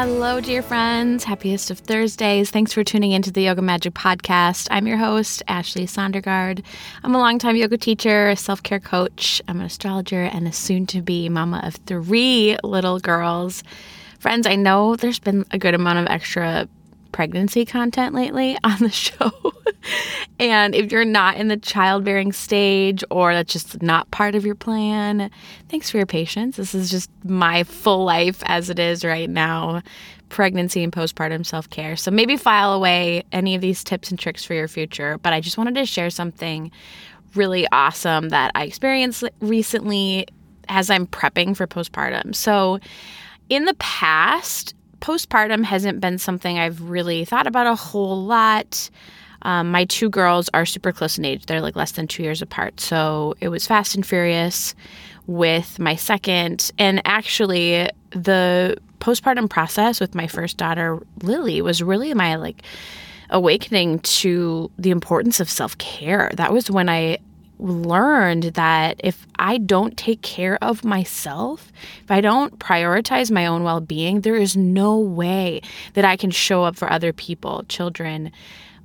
[0.00, 1.24] Hello, dear friends.
[1.24, 2.52] Happiest of Thursdays.
[2.52, 4.68] Thanks for tuning into the Yoga Magic Podcast.
[4.70, 6.62] I'm your host, Ashley Sondergaard.
[7.02, 10.86] I'm a longtime yoga teacher, a self care coach, I'm an astrologer, and a soon
[10.86, 13.64] to be mama of three little girls.
[14.20, 16.68] Friends, I know there's been a good amount of extra
[17.12, 19.32] pregnancy content lately on the show.
[20.38, 24.54] and if you're not in the childbearing stage or that's just not part of your
[24.54, 25.30] plan,
[25.68, 26.56] thanks for your patience.
[26.56, 29.82] This is just my full life as it is right now
[30.28, 31.96] pregnancy and postpartum self care.
[31.96, 35.18] So maybe file away any of these tips and tricks for your future.
[35.18, 36.70] But I just wanted to share something
[37.34, 40.26] really awesome that I experienced recently
[40.68, 42.34] as I'm prepping for postpartum.
[42.34, 42.78] So
[43.48, 48.90] in the past, postpartum hasn't been something I've really thought about a whole lot.
[49.42, 51.46] Um, my two girls are super close in age.
[51.46, 52.80] They're like less than two years apart.
[52.80, 54.74] So it was fast and furious
[55.26, 56.72] with my second.
[56.78, 62.62] And actually, the postpartum process with my first daughter, Lily, was really my like
[63.30, 66.30] awakening to the importance of self care.
[66.34, 67.18] That was when I
[67.58, 71.72] learned that if I don't take care of myself,
[72.02, 75.60] if I don't prioritize my own well being, there is no way
[75.94, 78.30] that I can show up for other people, children,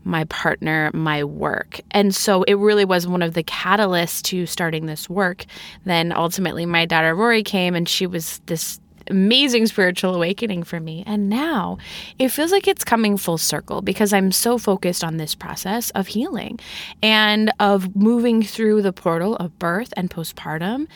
[0.05, 1.79] my partner, my work.
[1.91, 5.45] And so it really was one of the catalysts to starting this work.
[5.85, 11.03] Then ultimately, my daughter Rory came and she was this amazing spiritual awakening for me.
[11.05, 11.77] And now
[12.19, 16.07] it feels like it's coming full circle because I'm so focused on this process of
[16.07, 16.59] healing
[17.01, 20.87] and of moving through the portal of birth and postpartum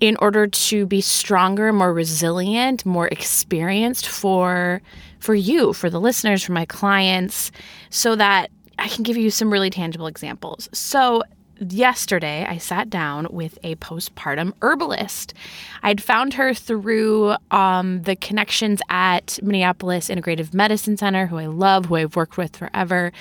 [0.00, 4.82] in order to be stronger, more resilient, more experienced for
[5.18, 7.52] for you, for the listeners, for my clients
[7.90, 10.68] so that I can give you some really tangible examples.
[10.72, 11.22] So,
[11.70, 15.34] yesterday I sat down with a postpartum herbalist.
[15.82, 21.86] I'd found her through um, the connections at Minneapolis Integrative Medicine Center, who I love,
[21.86, 23.12] who I've worked with forever.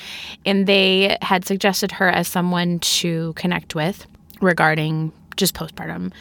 [0.46, 4.06] And they had suggested her as someone to connect with
[4.42, 6.12] regarding just postpartum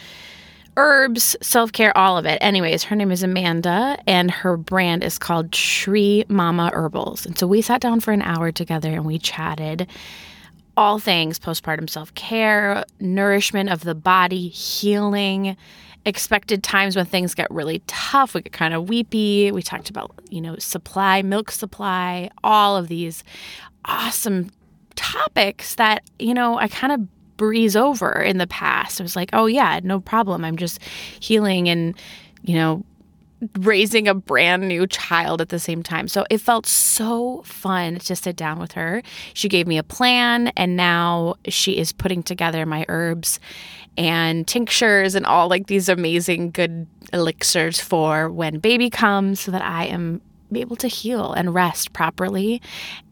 [0.77, 2.37] herbs, self care, all of it.
[2.41, 7.25] Anyways, her name is Amanda, and her brand is called Tree Mama Herbals.
[7.25, 9.87] And so we sat down for an hour together and we chatted
[10.81, 15.55] all things postpartum self care, nourishment of the body, healing,
[16.05, 18.33] expected times when things get really tough.
[18.33, 19.51] We get kind of weepy.
[19.51, 23.23] We talked about, you know, supply, milk supply, all of these
[23.85, 24.49] awesome
[24.95, 28.99] topics that, you know, I kind of breeze over in the past.
[28.99, 30.43] I was like, oh, yeah, no problem.
[30.43, 30.79] I'm just
[31.19, 31.95] healing and,
[32.41, 32.83] you know,
[33.59, 36.07] raising a brand new child at the same time.
[36.07, 39.01] So it felt so fun to sit down with her.
[39.33, 43.39] She gave me a plan, and now she is putting together my herbs
[43.97, 49.61] and tinctures and all like these amazing good elixirs for when baby comes so that
[49.61, 50.21] I am
[50.53, 52.61] be able to heal and rest properly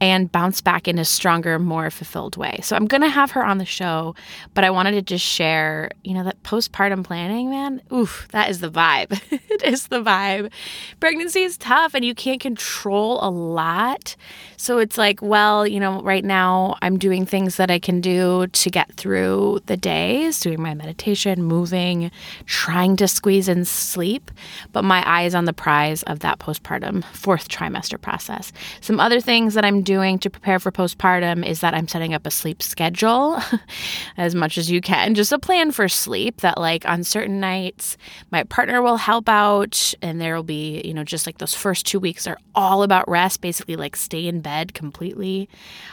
[0.01, 2.59] and bounce back in a stronger, more fulfilled way.
[2.61, 4.15] So I'm going to have her on the show,
[4.53, 8.59] but I wanted to just share, you know, that postpartum planning, man, oof, that is
[8.59, 9.19] the vibe.
[9.31, 10.51] it is the vibe.
[10.99, 14.15] Pregnancy is tough and you can't control a lot.
[14.57, 18.47] So it's like, well, you know, right now I'm doing things that I can do
[18.47, 22.11] to get through the days, doing my meditation, moving,
[22.45, 24.31] trying to squeeze in sleep,
[24.71, 28.51] but my eye is on the prize of that postpartum fourth trimester process.
[28.81, 32.25] Some other things that I'm doing to prepare for postpartum is that I'm setting up
[32.25, 33.39] a sleep schedule
[34.17, 37.97] as much as you can, just a plan for sleep that, like, on certain nights,
[38.31, 41.85] my partner will help out, and there will be, you know, just like those first
[41.85, 45.47] two weeks are all about rest, basically, like stay in bed completely.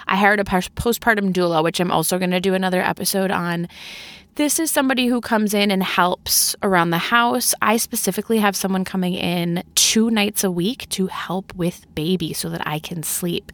[0.07, 3.69] I hired a postpartum doula, which I'm also going to do another episode on
[4.37, 7.55] this is somebody who comes in and helps around the house.
[7.63, 12.51] I specifically have someone coming in two nights a week to help with baby so
[12.51, 13.51] that I can sleep.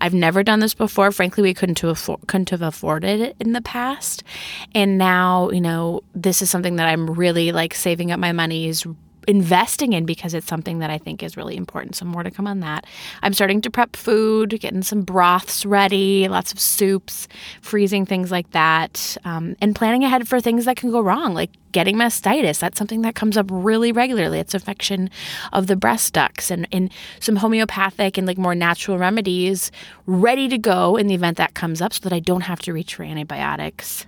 [0.00, 1.12] I've never done this before.
[1.12, 4.24] Frankly, we couldn't have, afford, couldn't have afforded it in the past.
[4.74, 8.66] And now, you know, this is something that I'm really like saving up my money
[8.66, 8.84] is
[9.26, 11.96] investing in because it's something that I think is really important.
[11.96, 12.86] So, more to come on that.
[13.22, 17.28] I'm starting to prep food, getting some broths ready, lots of soups,
[17.60, 21.50] freezing things like that, um, and planning ahead for things that can go wrong, like
[21.72, 22.60] getting mastitis.
[22.60, 24.38] That's something that comes up really regularly.
[24.38, 25.10] It's infection
[25.52, 26.90] of the breast ducts and, and
[27.20, 29.72] some homeopathic and like more natural remedies
[30.06, 32.72] ready to go in the event that comes up so that I don't have to
[32.72, 34.06] reach for antibiotics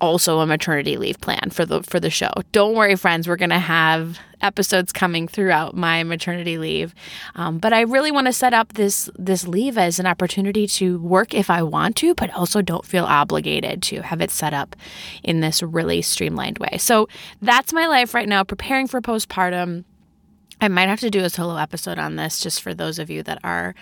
[0.00, 2.30] also a maternity leave plan for the for the show.
[2.52, 3.28] Don't worry, friends.
[3.28, 6.94] We're gonna have episodes coming throughout my maternity leave,
[7.34, 10.98] um, but I really want to set up this this leave as an opportunity to
[11.00, 14.76] work if I want to, but also don't feel obligated to have it set up
[15.22, 16.78] in this really streamlined way.
[16.78, 17.08] So
[17.42, 19.84] that's my life right now, preparing for postpartum.
[20.60, 23.22] I might have to do a solo episode on this just for those of you
[23.22, 23.74] that are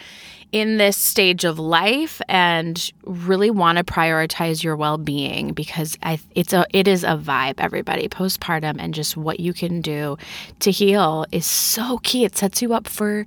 [0.52, 6.52] in this stage of life and really want to prioritize your well-being because I, it's
[6.52, 8.08] a it is a vibe everybody.
[8.08, 10.16] Postpartum and just what you can do
[10.60, 12.24] to heal is so key.
[12.24, 13.26] It sets you up for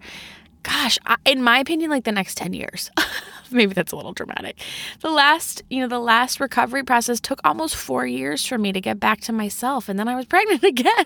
[0.63, 2.91] gosh in my opinion like the next 10 years
[3.51, 4.59] maybe that's a little dramatic.
[5.01, 8.81] The last you know the last recovery process took almost 4 years for me to
[8.81, 11.05] get back to myself and then I was pregnant again.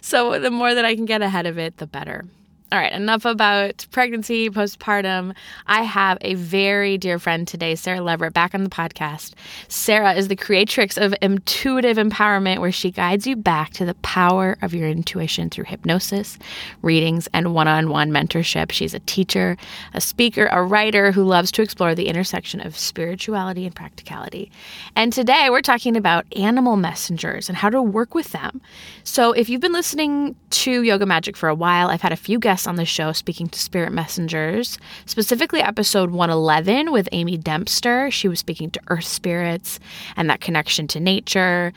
[0.00, 2.24] So the more that I can get ahead of it the better
[2.72, 5.34] all right, enough about pregnancy, postpartum.
[5.66, 9.34] I have a very dear friend today, Sarah Leverett, back on the podcast.
[9.68, 14.56] Sarah is the creatrix of Intuitive Empowerment, where she guides you back to the power
[14.62, 16.38] of your intuition through hypnosis,
[16.80, 18.72] readings, and one on one mentorship.
[18.72, 19.56] She's a teacher,
[19.92, 24.50] a speaker, a writer who loves to explore the intersection of spirituality and practicality.
[24.96, 28.62] And today we're talking about animal messengers and how to work with them.
[29.04, 32.38] So if you've been listening to Yoga Magic for a while, I've had a few
[32.38, 38.10] guests on the show speaking to spirit messengers, specifically episode 111 with Amy Dempster.
[38.12, 39.80] She was speaking to earth spirits
[40.16, 41.72] and that connection to nature.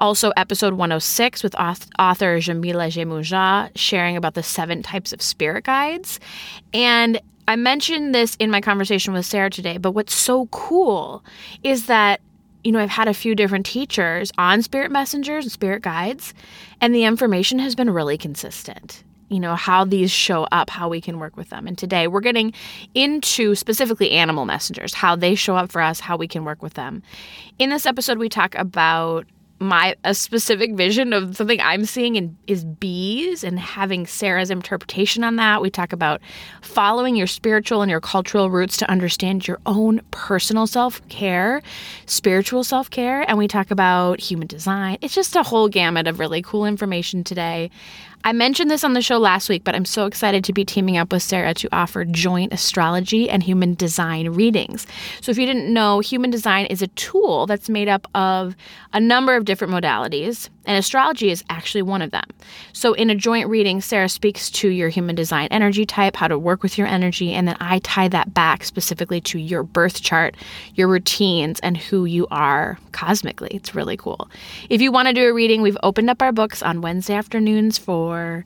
[0.00, 6.18] Also, episode 106 with author Jamila Jemuja sharing about the seven types of spirit guides.
[6.72, 11.22] And I mentioned this in my conversation with Sarah today, but what's so cool
[11.62, 12.20] is that
[12.64, 16.32] you know, I've had a few different teachers on spirit messengers and spirit guides,
[16.80, 19.02] and the information has been really consistent
[19.32, 21.66] you know, how these show up, how we can work with them.
[21.66, 22.52] And today we're getting
[22.94, 26.74] into specifically animal messengers, how they show up for us, how we can work with
[26.74, 27.02] them.
[27.58, 29.26] In this episode, we talk about
[29.62, 35.22] my a specific vision of something I'm seeing in, is bees and having Sarah's interpretation
[35.22, 35.62] on that.
[35.62, 36.20] We talk about
[36.60, 41.62] following your spiritual and your cultural roots to understand your own personal self care,
[42.06, 44.98] spiritual self care, and we talk about human design.
[45.00, 47.70] It's just a whole gamut of really cool information today.
[48.24, 50.96] I mentioned this on the show last week, but I'm so excited to be teaming
[50.96, 54.86] up with Sarah to offer joint astrology and human design readings.
[55.20, 58.54] So, if you didn't know, human design is a tool that's made up of
[58.92, 62.24] a number of different modalities and astrology is actually one of them.
[62.72, 66.38] So, in a joint reading, Sarah speaks to your human design energy type, how to
[66.38, 70.36] work with your energy, and then I tie that back specifically to your birth chart,
[70.74, 73.50] your routines, and who you are cosmically.
[73.52, 74.30] It's really cool.
[74.70, 77.78] If you want to do a reading, we've opened up our books on Wednesday afternoons
[77.78, 78.44] for or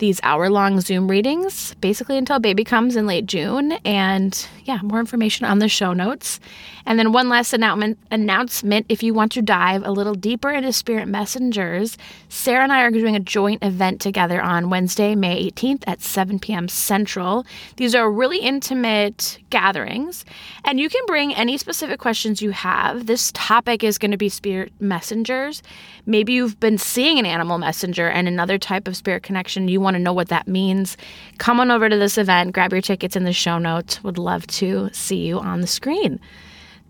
[0.00, 3.72] these hour long Zoom readings, basically until baby comes in late June.
[3.84, 6.40] And yeah, more information on the show notes.
[6.86, 10.72] And then one last announcement announcement if you want to dive a little deeper into
[10.72, 11.96] spirit messengers,
[12.28, 16.38] Sarah and I are doing a joint event together on Wednesday, May 18th at 7
[16.40, 16.68] p.m.
[16.68, 17.46] Central.
[17.76, 20.24] These are really intimate gatherings,
[20.64, 23.06] and you can bring any specific questions you have.
[23.06, 25.62] This topic is going to be spirit messengers.
[26.06, 29.68] Maybe you've been seeing an animal messenger and another type of spirit connection.
[29.68, 30.96] You want want to know what that means,
[31.38, 34.04] come on over to this event, grab your tickets in the show notes.
[34.04, 36.20] Would love to see you on the screen.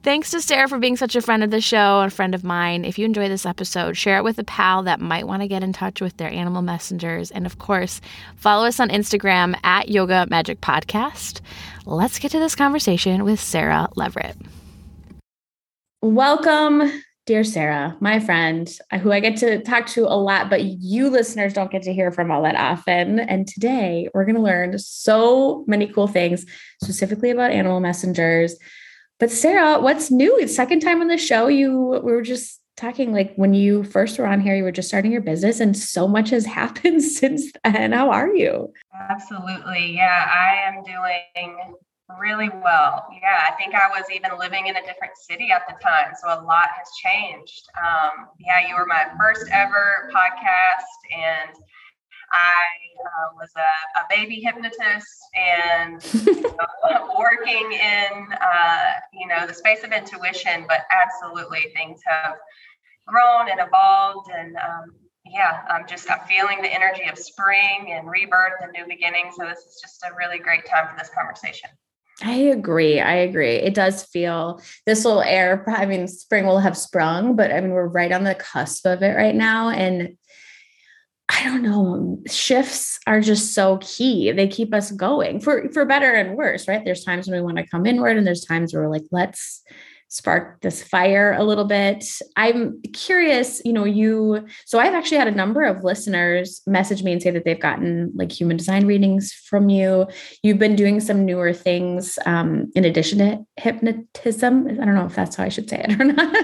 [0.02, 2.85] Thanks to Sarah for being such a friend of the show, a friend of mine.
[2.85, 5.62] If you enjoy this episode, share it with a pal that might want to get
[5.62, 7.30] in touch with their animal messengers.
[7.30, 8.02] And of course,
[8.37, 11.40] follow us on Instagram at Yoga Magic Podcast.
[11.87, 14.37] Let's get to this conversation with Sarah Leverett.
[16.02, 20.65] Welcome dear Sarah, my friend, uh, who I get to talk to a lot, but
[20.65, 23.21] you listeners don't get to hear from all that often.
[23.21, 26.45] And today we're going to learn so many cool things,
[26.83, 28.57] specifically about animal messengers.
[29.19, 30.37] But Sarah, what's new?
[30.39, 31.47] It's second time on the show.
[31.47, 34.89] You we were just talking like when you first were on here, you were just
[34.89, 37.93] starting your business, and so much has happened since then.
[37.93, 38.73] How are you?
[39.11, 39.95] Absolutely.
[39.95, 41.75] Yeah, I am doing
[42.19, 43.07] Really well.
[43.23, 46.12] Yeah, I think I was even living in a different city at the time.
[46.21, 47.69] So a lot has changed.
[47.79, 51.50] Um, yeah, you were my first ever podcast, and
[52.33, 52.64] I
[53.05, 59.55] uh, was a, a, baby hypnotist and you know, working in, uh, you know, the
[59.55, 62.37] space of intuition, but absolutely things have
[63.07, 64.31] grown and evolved.
[64.31, 64.93] And um,
[65.26, 69.35] yeah, I'm just I'm feeling the energy of spring and rebirth and new beginnings.
[69.37, 71.71] So this is just a really great time for this conversation.
[72.23, 73.00] I agree.
[73.00, 73.55] I agree.
[73.57, 75.65] It does feel this will air.
[75.69, 79.03] I mean, spring will have sprung, but I mean, we're right on the cusp of
[79.03, 79.71] it right now.
[79.71, 80.17] And
[81.29, 84.33] I don't know, shifts are just so key.
[84.33, 86.85] They keep us going for for better and worse, right?
[86.85, 89.62] There's times when we want to come inward, and there's times where we're like, let's
[90.11, 92.05] spark this fire a little bit.
[92.37, 97.12] I'm curious, you know, you so I've actually had a number of listeners message me
[97.12, 100.07] and say that they've gotten like human design readings from you.
[100.43, 104.67] You've been doing some newer things um, in addition to hypnotism.
[104.67, 106.35] I don't know if that's how I should say it or not.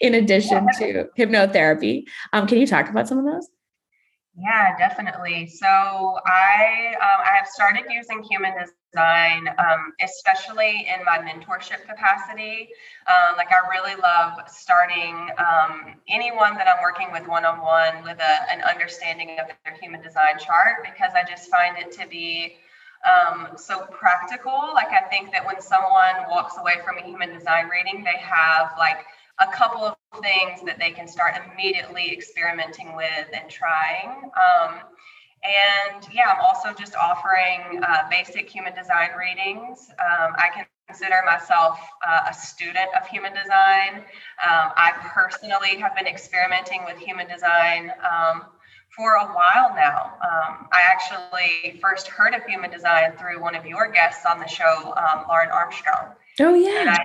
[0.00, 2.04] in addition to hypnotherapy,
[2.34, 3.48] um, can you talk about some of those?
[4.40, 5.48] Yeah, definitely.
[5.48, 12.68] So I um, I have started using human design, um, especially in my mentorship capacity.
[13.10, 18.02] Um, like I really love starting um, anyone that I'm working with one on one
[18.04, 22.06] with a, an understanding of their human design chart because I just find it to
[22.08, 22.54] be
[23.04, 24.70] um, so practical.
[24.74, 28.72] Like I think that when someone walks away from a human design reading, they have
[28.78, 29.04] like
[29.40, 34.30] a couple of things that they can start immediately experimenting with and trying.
[34.34, 34.80] Um,
[35.42, 39.88] and yeah, I'm also just offering uh, basic human design readings.
[39.98, 43.98] Um, I can consider myself uh, a student of human design.
[44.42, 48.42] Um, I personally have been experimenting with human design um,
[48.94, 50.14] for a while now.
[50.20, 54.48] Um, I actually first heard of human design through one of your guests on the
[54.48, 56.08] show, um, Lauren Armstrong.
[56.40, 56.98] Oh, yeah.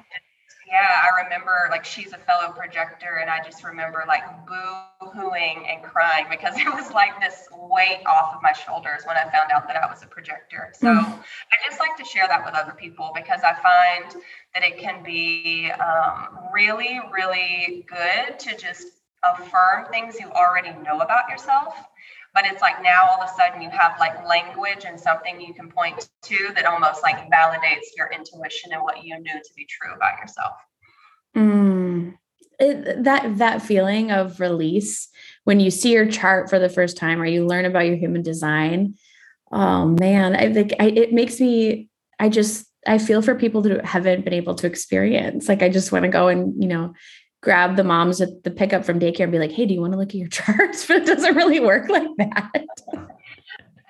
[0.68, 5.66] Yeah, I remember like she's a fellow projector, and I just remember like boo hooing
[5.70, 9.52] and crying because it was like this weight off of my shoulders when I found
[9.54, 10.74] out that I was a projector.
[10.74, 11.06] So mm.
[11.06, 15.04] I just like to share that with other people because I find that it can
[15.04, 18.88] be um, really, really good to just
[19.24, 21.76] affirm things you already know about yourself
[22.36, 25.54] but it's like now all of a sudden you have like language and something you
[25.54, 29.66] can point to that almost like validates your intuition and what you knew to be
[29.66, 30.54] true about yourself
[31.36, 32.14] mm.
[32.58, 35.10] It, that that feeling of release
[35.44, 38.22] when you see your chart for the first time or you learn about your human
[38.22, 38.96] design
[39.52, 43.84] oh man i think I, it makes me i just i feel for people that
[43.84, 46.94] haven't been able to experience like i just want to go and you know
[47.46, 49.94] grab the moms at the pickup from daycare and be like, hey, do you want
[49.94, 50.86] to look at your charts?
[50.86, 52.52] But it doesn't really work like that.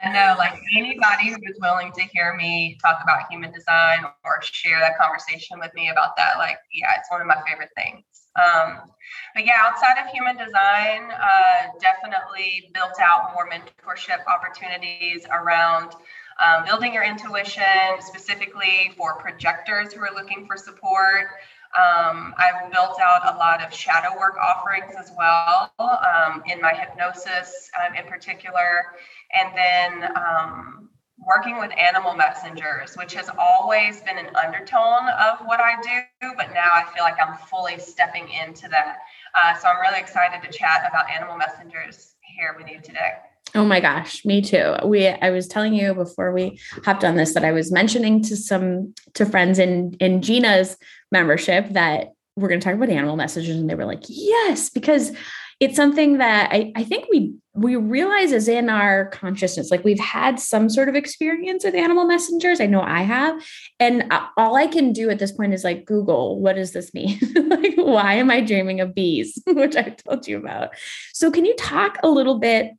[0.03, 4.41] I know, like anybody who is willing to hear me talk about human design or
[4.43, 8.03] share that conversation with me about that, like, yeah, it's one of my favorite things.
[8.35, 8.91] Um,
[9.33, 15.95] but yeah, outside of human design, uh, definitely built out more mentorship opportunities around
[16.43, 17.63] um, building your intuition,
[18.01, 21.27] specifically for projectors who are looking for support.
[21.75, 26.73] Um, I've built out a lot of shadow work offerings as well um, in my
[26.73, 28.93] hypnosis um, in particular.
[29.33, 35.59] And then um, working with animal messengers, which has always been an undertone of what
[35.59, 38.99] I do, but now I feel like I'm fully stepping into that.
[39.37, 43.13] Uh, so I'm really excited to chat about animal messengers here with you today.
[43.53, 44.75] Oh my gosh, me too.
[44.83, 48.35] We I was telling you before we hopped on this that I was mentioning to
[48.35, 50.75] some to friends in in Gina's
[51.15, 55.11] membership that we're going to talk about animal messages and they were like, "Yes," because
[55.59, 59.71] it's something that I, I think we we realize is in our consciousness.
[59.71, 62.59] Like we've had some sort of experience with animal messengers.
[62.59, 63.41] I know i have.
[63.79, 66.93] And uh, all i can do at this point is like google what does this
[66.93, 67.19] mean?
[67.45, 69.41] Like why am i dreaming of bees?
[69.47, 70.71] Which i told you about.
[71.13, 72.71] So can you talk a little bit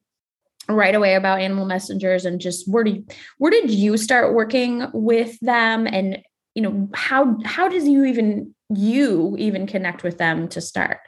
[0.69, 3.07] right away about animal messengers and just where you,
[3.39, 5.87] where did you start working with them?
[5.87, 6.19] And
[6.57, 10.99] you know how how does you even you even connect with them to start?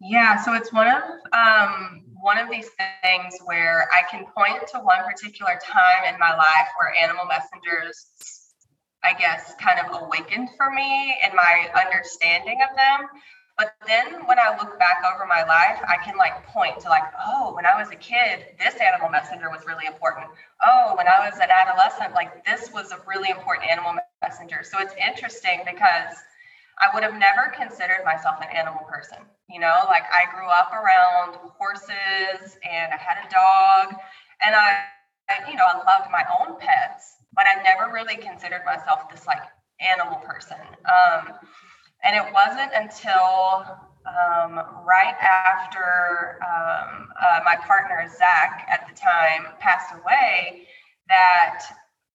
[0.00, 2.68] Yeah so it's one of um one of these
[3.02, 8.06] things where i can point to one particular time in my life where animal messengers
[9.04, 13.06] i guess kind of awakened for me and my understanding of them
[13.58, 17.04] but then when I look back over my life, I can like point to like,
[17.24, 20.26] oh, when I was a kid, this animal messenger was really important.
[20.64, 24.60] Oh, when I was an adolescent, like this was a really important animal messenger.
[24.62, 26.20] So it's interesting because
[26.78, 29.24] I would have never considered myself an animal person.
[29.48, 33.96] You know, like I grew up around horses and I had a dog
[34.44, 34.84] and I,
[35.30, 39.26] I you know, I loved my own pets, but I never really considered myself this
[39.26, 39.40] like
[39.80, 40.60] animal person.
[40.84, 41.32] Um,
[42.06, 43.66] and it wasn't until
[44.06, 50.68] um, right after um, uh, my partner, Zach, at the time passed away,
[51.08, 51.64] that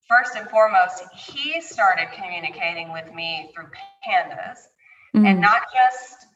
[0.07, 3.67] first and foremost, he started communicating with me through
[4.07, 4.60] pandas.
[5.13, 5.25] Mm-hmm.
[5.25, 6.27] And not just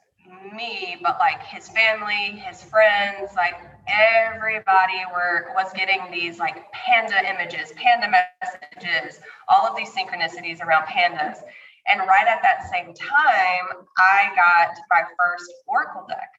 [0.55, 3.55] me, but like his family, his friends, like
[3.87, 10.83] everybody were was getting these like panda images, panda messages, all of these synchronicities around
[10.87, 11.37] pandas.
[11.87, 16.29] And right at that same time, I got my first Oracle deck.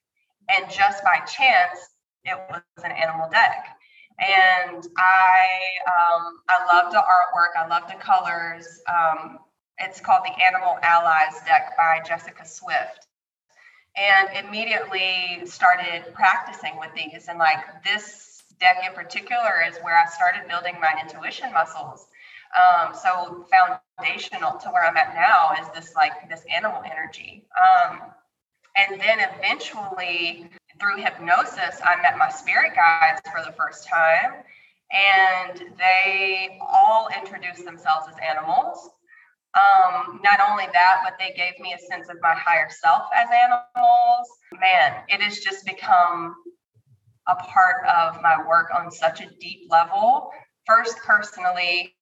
[0.49, 1.79] And just by chance,
[2.25, 3.77] it was an animal deck.
[4.19, 5.47] And I
[5.87, 7.57] um, I love the artwork.
[7.59, 8.67] I love the colors.
[8.89, 9.39] Um,
[9.79, 13.07] it's called the Animal Allies deck by Jessica Swift.
[13.97, 17.29] And immediately started practicing with these.
[17.29, 22.07] And like this deck in particular is where I started building my intuition muscles.
[22.55, 27.47] Um, so foundational to where I'm at now is this like this animal energy.
[27.57, 28.01] Um,
[28.77, 34.43] and then eventually through hypnosis, I met my spirit guides for the first time.
[34.93, 38.91] And they all introduced themselves as animals.
[39.55, 43.29] Um, not only that, but they gave me a sense of my higher self as
[43.31, 44.29] animals.
[44.61, 46.35] Man, it has just become
[47.27, 50.31] a part of my work on such a deep level
[50.67, 51.95] first personally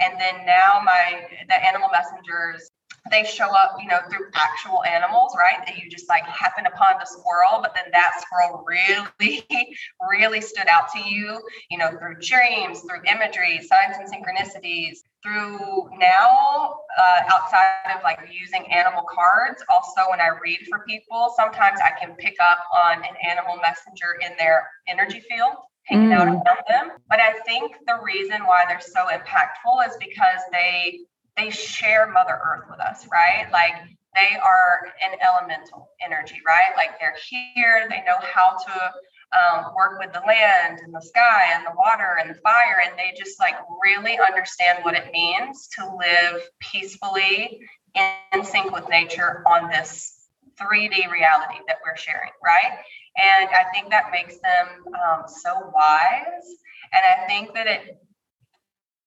[0.00, 2.70] and then now my the animal messengers
[3.10, 5.64] they show up you know through actual animals right?
[5.66, 9.76] That you just like happen upon the squirrel but then that squirrel really
[10.10, 15.88] really stood out to you you know through dreams through imagery signs and synchronicities through
[15.98, 21.78] now uh, outside of like using animal cards also when i read for people sometimes
[21.80, 26.14] i can pick up on an animal messenger in their energy field hanging mm.
[26.14, 26.90] out around them.
[27.08, 31.00] But I think the reason why they're so impactful is because they
[31.36, 33.50] they share Mother Earth with us, right?
[33.50, 33.74] Like
[34.14, 36.76] they are an elemental energy, right?
[36.76, 38.92] Like they're here, they know how to
[39.32, 42.98] um, work with the land and the sky and the water and the fire, and
[42.98, 47.60] they just like really understand what it means to live peacefully
[47.94, 50.21] in sync with nature on this
[50.62, 52.78] 3D reality that we're sharing, right?
[53.16, 56.46] And I think that makes them um, so wise.
[56.92, 57.98] And I think that it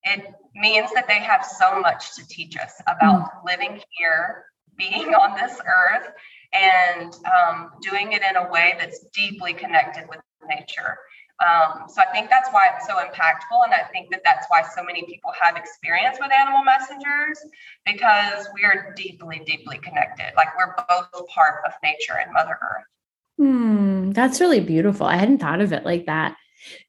[0.06, 3.30] it means that they have so much to teach us about mm.
[3.46, 4.46] living here,
[4.78, 6.12] being on this earth,
[6.54, 10.98] and um, doing it in a way that's deeply connected with nature.
[11.44, 14.62] Um, so I think that's why it's so impactful, and I think that that's why
[14.62, 17.40] so many people have experience with animal messengers
[17.86, 20.32] because we are deeply, deeply connected.
[20.38, 22.86] Like we're both part of nature and Mother Earth.
[23.38, 25.06] Hmm, that's really beautiful.
[25.06, 26.38] I hadn't thought of it like that.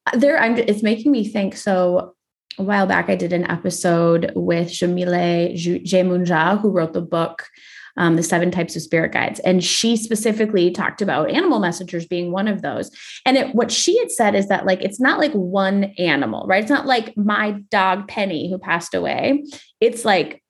[0.07, 0.57] Uh, there, I'm.
[0.57, 1.57] It's making me think.
[1.57, 2.15] So
[2.57, 7.49] a while back, I did an episode with Jamile Jemunja, who wrote the book
[7.97, 9.41] um, the seven types of spirit guides.
[9.41, 12.91] And she specifically talked about animal messengers being one of those.
[13.25, 16.63] And it, what she had said is that, like, it's not like one animal, right?
[16.63, 19.45] It's not like my dog Penny who passed away.
[19.81, 20.43] It's like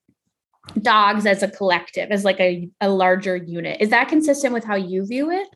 [0.81, 3.81] dogs as a collective, as like a, a larger unit.
[3.81, 5.49] Is that consistent with how you view it?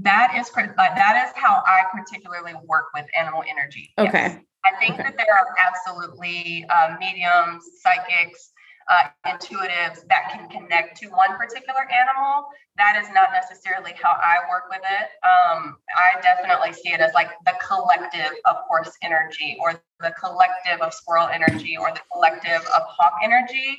[0.00, 3.92] that is that is how I particularly work with animal energy.
[3.98, 4.12] Okay.
[4.12, 4.38] Yes.
[4.64, 5.02] I think okay.
[5.02, 8.51] that there are absolutely uh, mediums, psychics,
[8.88, 12.46] uh, intuitives that can connect to one particular animal.
[12.76, 15.08] That is not necessarily how I work with it.
[15.26, 20.80] Um, I definitely see it as like the collective of horse energy, or the collective
[20.80, 23.78] of squirrel energy, or the collective of hawk energy.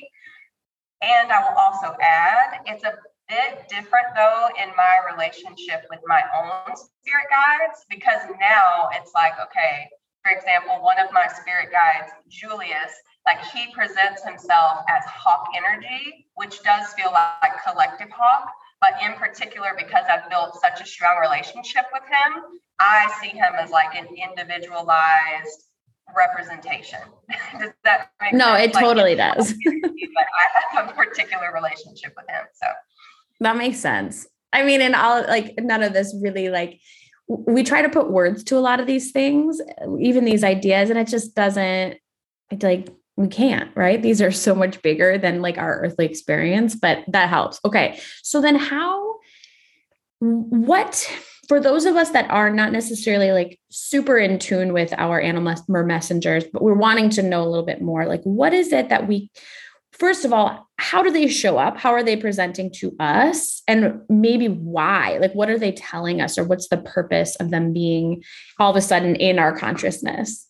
[1.02, 2.94] And I will also add, it's a
[3.28, 9.32] bit different though in my relationship with my own spirit guides because now it's like,
[9.40, 9.88] okay,
[10.24, 12.92] for example, one of my spirit guides, Julius,
[13.26, 18.50] like he presents himself as hawk energy, which does feel like, collective hawk.
[18.80, 22.42] But in particular, because I've built such a strong relationship with him,
[22.80, 25.64] I see him as like an individualized
[26.16, 27.00] representation.
[27.58, 28.64] does that make no, sense?
[28.64, 29.52] it like, totally does.
[29.52, 32.44] but I have a particular relationship with him.
[32.54, 32.66] So
[33.40, 34.26] that makes sense.
[34.52, 36.80] I mean, and all like none of this really like
[37.28, 39.60] we try to put words to a lot of these things,
[40.00, 41.98] even these ideas, and it just doesn't
[42.62, 44.02] like we can't, right?
[44.02, 47.60] These are so much bigger than like our earthly experience, but that helps.
[47.64, 47.98] Okay.
[48.22, 49.14] So then how
[50.18, 51.10] what
[51.48, 55.54] for those of us that are not necessarily like super in tune with our animal
[55.68, 59.06] messengers, but we're wanting to know a little bit more, like what is it that
[59.06, 59.30] we
[59.98, 61.76] first of all, how do they show up?
[61.78, 63.62] How are they presenting to us?
[63.68, 65.18] And maybe why?
[65.18, 68.22] Like, what are they telling us, or what's the purpose of them being
[68.58, 70.48] all of a sudden in our consciousness?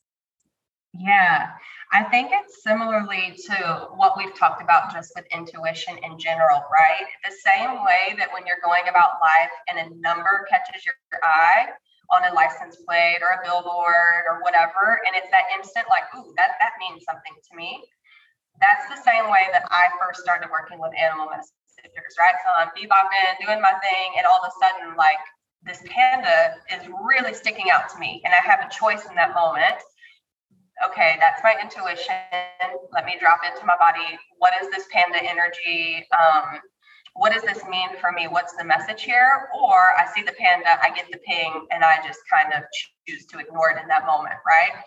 [0.95, 1.51] Yeah.
[1.93, 7.07] I think it's similarly to what we've talked about just with intuition in general, right?
[7.23, 11.69] The same way that when you're going about life and a number catches your eye
[12.11, 16.35] on a license plate or a billboard or whatever, and it's that instant like, ooh,
[16.37, 17.85] that that means something to me.
[18.61, 22.38] That's the same way that I first started working with animal messengers, right?
[22.45, 25.21] So I'm bebopping, doing my thing, and all of a sudden, like
[25.64, 29.35] this panda is really sticking out to me, and I have a choice in that
[29.35, 29.81] moment
[30.83, 32.14] okay, that's my intuition.
[32.93, 34.19] Let me drop into my body.
[34.38, 36.07] What is this panda energy?
[36.17, 36.61] Um,
[37.14, 38.27] what does this mean for me?
[38.27, 39.49] What's the message here?
[39.55, 42.64] Or I see the panda, I get the ping, and I just kind of
[43.07, 44.83] choose to ignore it in that moment, right?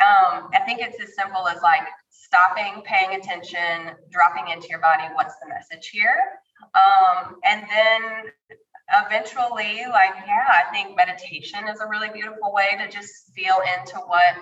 [0.00, 5.04] Um, I think it's as simple as like stopping, paying attention, dropping into your body.
[5.14, 6.16] What's the message here?
[6.74, 8.32] Um, and then
[9.04, 13.96] eventually, like, yeah, I think meditation is a really beautiful way to just feel into
[14.06, 14.36] what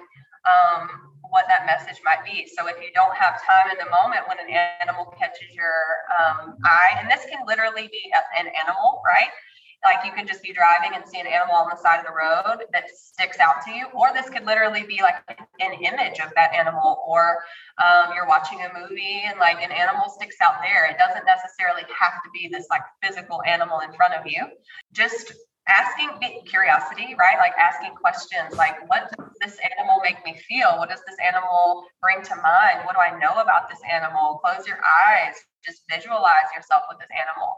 [0.46, 0.88] um,
[1.30, 2.48] what that message might be.
[2.56, 4.48] So if you don't have time in the moment when an
[4.80, 9.28] animal catches your um, eye, and this can literally be an animal, right?
[9.84, 12.12] Like you can just be driving and see an animal on the side of the
[12.12, 15.22] road that sticks out to you, or this could literally be like
[15.60, 17.38] an image of that animal, or
[17.78, 20.90] um, you're watching a movie and like an animal sticks out there.
[20.90, 24.46] It doesn't necessarily have to be this like physical animal in front of you.
[24.92, 25.32] Just
[25.68, 26.08] asking
[26.46, 27.36] curiosity, right?
[27.38, 30.78] Like asking questions like, what does this animal make me feel?
[30.78, 32.82] What does this animal bring to mind?
[32.84, 34.40] What do I know about this animal?
[34.42, 37.52] Close your eyes, just visualize yourself with this animal.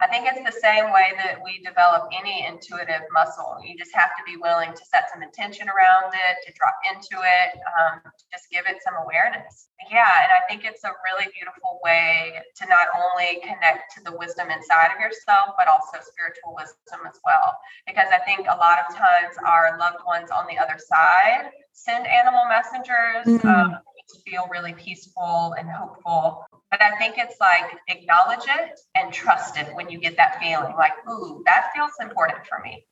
[0.00, 3.56] I think it's the same way that we develop any intuitive muscle.
[3.64, 7.22] You just have to be willing to set some intention around it, to drop into
[7.22, 8.00] it, um,
[8.32, 9.68] just give it some awareness.
[9.90, 14.16] Yeah, and I think it's a really beautiful way to not only connect to the
[14.16, 17.54] wisdom inside of yourself, but also spiritual wisdom as well.
[17.86, 22.06] Because I think a lot of times our loved ones on the other side send
[22.06, 23.26] animal messengers.
[23.26, 23.46] Mm-hmm.
[23.46, 26.44] Um, to feel really peaceful and hopeful.
[26.70, 30.74] But I think it's like acknowledge it and trust it when you get that feeling
[30.76, 32.86] like, ooh, that feels important for me.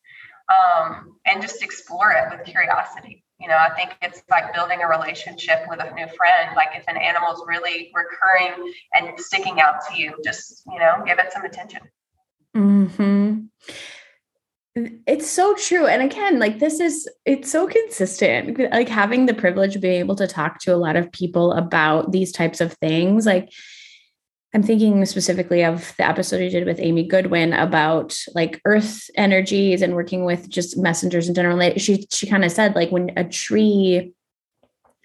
[0.49, 3.25] Um, and just explore it with curiosity.
[3.41, 6.51] You know, I think it's like building a relationship with a new friend.
[6.55, 11.03] Like if an animal is really recurring and sticking out to you, just, you know,
[11.05, 11.81] give it some attention.
[12.55, 12.87] Hmm.
[14.75, 15.87] It's so true.
[15.87, 18.59] And again, like this is, it's so consistent.
[18.59, 22.13] Like having the privilege of being able to talk to a lot of people about
[22.13, 23.27] these types of things.
[23.27, 23.51] Like,
[24.55, 29.81] I'm thinking specifically of the episode you did with Amy Goodwin about like earth energies
[29.81, 31.59] and working with just messengers in general.
[31.79, 34.13] She she kind of said like when a tree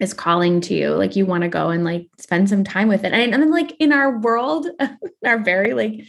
[0.00, 3.04] is calling to you, like you want to go and like spend some time with
[3.04, 3.12] it.
[3.12, 4.66] And, and then like in our world,
[5.24, 6.04] our very like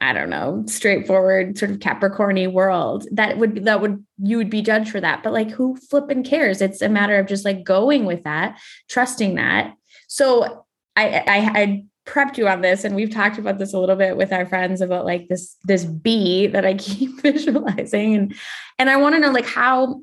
[0.00, 4.60] I don't know, straightforward sort of Capricorny world, that would that would you would be
[4.60, 5.22] judged for that.
[5.22, 6.60] But like who flipping cares?
[6.60, 9.74] It's a matter of just like going with that, trusting that.
[10.06, 13.96] So I I, I prepped you on this and we've talked about this a little
[13.96, 18.34] bit with our friends about like this this bee that I keep visualizing and
[18.78, 20.02] and I want to know like how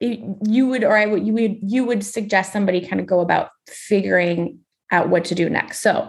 [0.00, 3.50] you would or I would you would you would suggest somebody kind of go about
[3.66, 5.80] figuring out what to do next.
[5.80, 6.08] So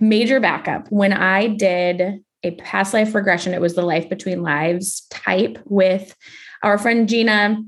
[0.00, 3.54] major backup when I did a past life regression.
[3.54, 6.14] It was the life between lives type with
[6.62, 7.62] our friend Gina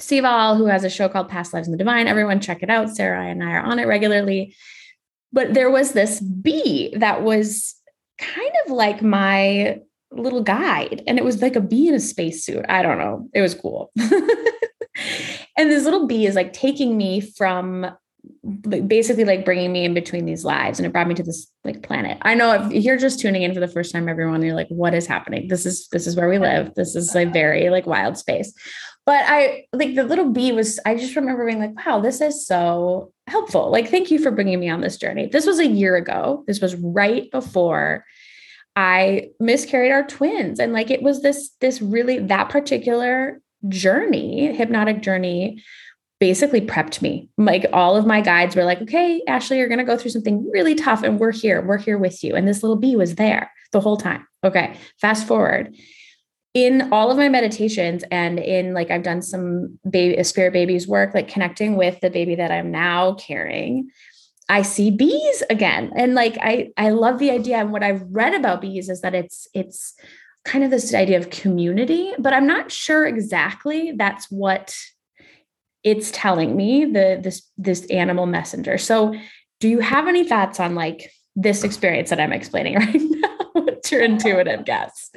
[0.00, 2.08] Seval, who has a show called Past Lives in the Divine.
[2.08, 2.90] Everyone check it out.
[2.90, 4.54] Sarah and I are on it regularly.
[5.32, 7.74] But there was this bee that was
[8.18, 9.80] kind of like my
[10.12, 12.64] little guide, and it was like a bee in a spacesuit.
[12.68, 13.28] I don't know.
[13.34, 13.90] It was cool.
[13.98, 17.86] and this little bee is like taking me from
[18.86, 21.82] basically like bringing me in between these lives and it brought me to this like
[21.82, 22.18] planet.
[22.22, 24.94] I know if you're just tuning in for the first time everyone you're like what
[24.94, 25.48] is happening?
[25.48, 26.74] This is this is where we live.
[26.74, 28.52] This is a very like wild space.
[29.06, 32.46] But i like the little bee was i just remember being like wow this is
[32.46, 33.70] so helpful.
[33.70, 35.26] Like thank you for bringing me on this journey.
[35.26, 36.44] This was a year ago.
[36.46, 38.04] This was right before
[38.76, 45.00] i miscarried our twins and like it was this this really that particular journey hypnotic
[45.00, 45.62] journey
[46.20, 47.28] basically prepped me.
[47.36, 50.48] Like all of my guides were like, okay, Ashley, you're going to go through something
[50.50, 51.60] really tough and we're here.
[51.60, 52.34] We're here with you.
[52.34, 54.26] And this little bee was there the whole time.
[54.44, 54.76] Okay.
[55.00, 55.74] Fast forward.
[56.54, 61.12] In all of my meditations and in like I've done some baby spirit babies work,
[61.12, 63.90] like connecting with the baby that I'm now carrying,
[64.48, 65.92] I see bees again.
[65.96, 67.56] And like I I love the idea.
[67.56, 69.94] And what I've read about bees is that it's it's
[70.44, 74.76] kind of this idea of community, but I'm not sure exactly that's what
[75.84, 78.78] it's telling me the this this animal messenger.
[78.78, 79.14] So
[79.60, 83.38] do you have any thoughts on like this experience that I'm explaining right now?
[83.52, 85.10] What's your intuitive guess?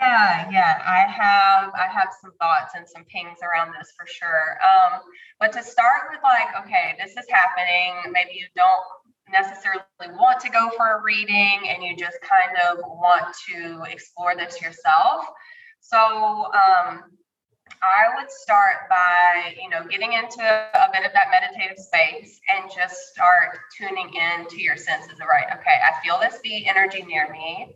[0.00, 4.58] Yeah, yeah, I have I have some thoughts and some pings around this for sure.
[4.62, 5.00] Um,
[5.38, 8.10] but to start with, like, okay, this is happening.
[8.10, 8.82] Maybe you don't
[9.30, 14.34] necessarily want to go for a reading, and you just kind of want to explore
[14.34, 15.26] this yourself.
[15.80, 17.02] So um,
[17.82, 22.70] I would start by, you know, getting into a bit of that meditative space and
[22.70, 25.18] just start tuning in to your senses.
[25.20, 25.46] of Right?
[25.52, 27.74] Okay, I feel this the energy near me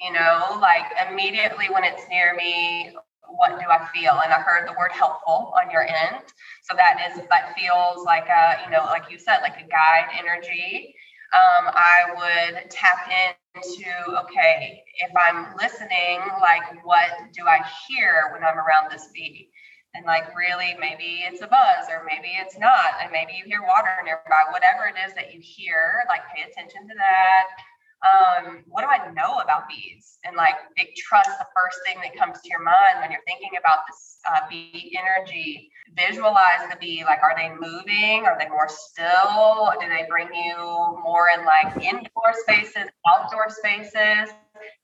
[0.00, 2.96] you know, like immediately when it's near me,
[3.28, 4.18] what do I feel?
[4.24, 6.24] And I heard the word helpful on your end.
[6.62, 10.08] So that is that feels like a, you know, like you said, like a guide
[10.18, 10.94] energy.
[11.32, 13.08] Um, I would tap
[13.54, 13.90] into,
[14.24, 19.50] okay, if I'm listening, like what do I hear when I'm around this bee?
[19.94, 22.94] And like really, maybe it's a buzz or maybe it's not.
[23.02, 26.86] And maybe you hear water nearby, whatever it is that you hear, like pay attention
[26.88, 27.46] to that
[28.00, 30.18] um, what do I know about bees?
[30.24, 33.58] And like big trust, the first thing that comes to your mind when you're thinking
[33.58, 35.70] about this uh, bee energy.
[35.96, 37.04] Visualize the bee.
[37.04, 38.24] Like, are they moving?
[38.24, 39.72] Are they more still?
[39.80, 40.56] Do they bring you
[41.02, 44.32] more in like indoor spaces, outdoor spaces?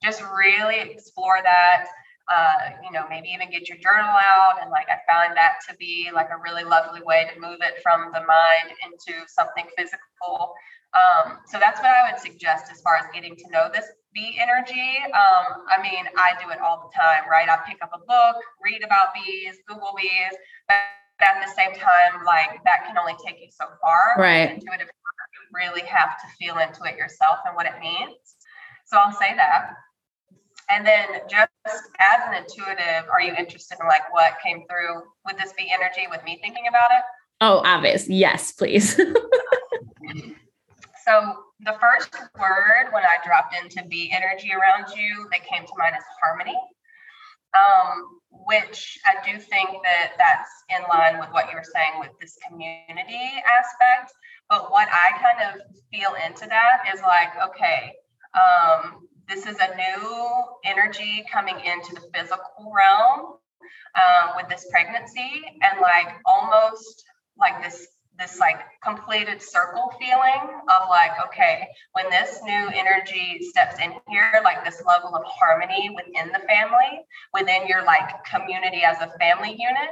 [0.02, 1.87] Just really explore that.
[2.29, 4.61] Uh, you know, maybe even get your journal out.
[4.61, 7.81] And like, I found that to be like a really lovely way to move it
[7.85, 10.55] from the mind into something physical.
[10.97, 14.39] Um, so that's what I would suggest as far as getting to know this bee
[14.41, 14.97] energy.
[15.13, 17.49] Um, I mean, I do it all the time, right?
[17.49, 20.33] I pick up a book, read about bees, Google bees,
[20.67, 20.77] but
[21.21, 24.17] at the same time, like that can only take you so far.
[24.17, 24.51] Right.
[24.51, 28.17] Intuitive, you really have to feel into it yourself and what it means.
[28.87, 29.73] So I'll say that.
[30.69, 35.37] And then just as an intuitive, are you interested in like what came through with
[35.37, 37.03] this bee energy with me thinking about it?
[37.41, 38.09] Oh, obvious.
[38.09, 38.99] Yes, please.
[41.07, 45.73] So the first word when I dropped into bee energy around you that came to
[45.79, 46.59] mind is harmony,
[47.55, 52.11] um, which I do think that that's in line with what you were saying with
[52.21, 54.12] this community aspect.
[54.51, 55.61] But what I kind of
[55.92, 57.92] feel into that is like, okay,
[58.35, 63.38] um, this is a new energy coming into the physical realm
[63.95, 67.05] um, with this pregnancy, and like almost
[67.38, 67.87] like this
[68.18, 74.40] this like completed circle feeling of like okay when this new energy steps in here
[74.44, 77.02] like this level of harmony within the family
[77.35, 79.90] within your like community as a family unit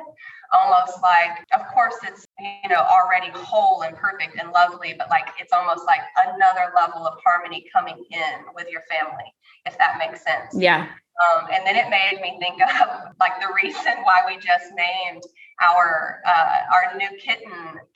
[0.52, 5.26] almost like of course it's you know already whole and perfect and lovely but like
[5.40, 9.24] it's almost like another level of harmony coming in with your family
[9.66, 10.54] if that makes sense.
[10.54, 10.88] Yeah
[11.22, 15.22] um, and then it made me think of like the reason why we just named
[15.62, 17.52] our uh, our new kitten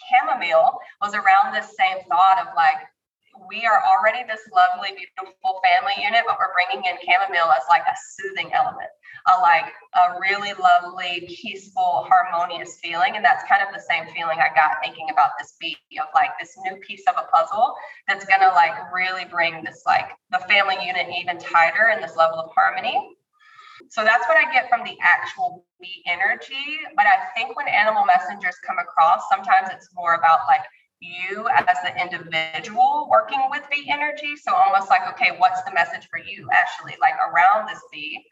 [0.08, 2.78] chamomile was around this same thought of like
[3.48, 7.82] we are already this lovely beautiful family unit but we're bringing in chamomile as like
[7.86, 8.90] a soothing element
[9.28, 14.38] a like a really lovely peaceful harmonious feeling and that's kind of the same feeling
[14.38, 17.74] i got thinking about this beat of like this new piece of a puzzle
[18.06, 22.16] that's going to like really bring this like the family unit even tighter and this
[22.16, 22.96] level of harmony
[23.90, 26.78] so that's what I get from the actual bee energy.
[26.96, 30.62] But I think when animal messengers come across, sometimes it's more about like
[31.00, 34.36] you as the individual working with bee energy.
[34.36, 38.24] So almost like, okay, what's the message for you, Ashley, like around this bee?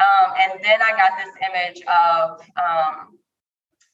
[0.00, 3.18] Um, and then I got this image of um,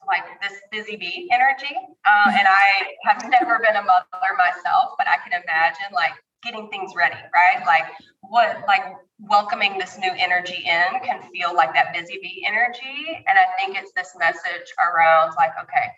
[0.06, 1.74] like this busy bee energy.
[2.04, 6.68] Uh, and I have never been a mother myself, but I can imagine like getting
[6.68, 7.64] things ready, right?
[7.66, 7.84] Like
[8.20, 8.84] what like
[9.18, 13.24] welcoming this new energy in can feel like that busy bee energy.
[13.26, 15.88] And I think it's this message around like, okay,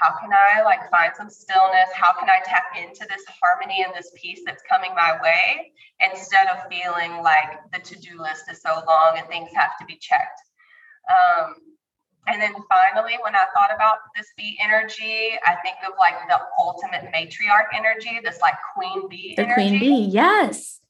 [0.00, 1.90] how can I like find some stillness?
[1.94, 6.46] How can I tap into this harmony and this peace that's coming my way instead
[6.48, 10.40] of feeling like the to-do list is so long and things have to be checked.
[11.10, 11.54] Um,
[12.26, 16.40] and then finally, when I thought about this bee energy, I think of like the
[16.58, 19.54] ultimate matriarch energy, this like queen bee the energy.
[19.54, 20.80] queen bee, yes.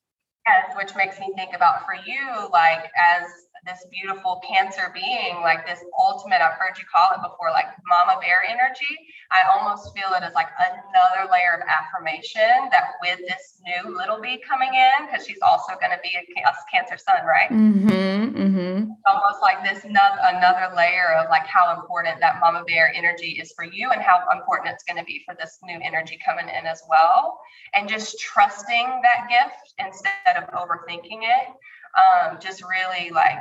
[0.46, 3.24] Yes, which makes me think about for you, like as
[3.64, 8.20] this beautiful cancer being, like this ultimate, I've heard you call it before, like mama
[8.20, 8.96] bear energy.
[9.30, 14.20] I almost feel it as like another layer of affirmation that with this new little
[14.20, 16.24] bee coming in, because she's also going to be a,
[16.70, 17.50] cancer sun, right?
[17.50, 18.90] Mm-hmm, mm-hmm.
[19.06, 23.52] Almost like this another, another layer of like how important that mama bear energy is
[23.52, 26.66] for you and how important it's going to be for this new energy coming in
[26.66, 27.40] as well.
[27.74, 31.48] And just trusting that gift instead of overthinking it
[31.96, 33.38] um, just really like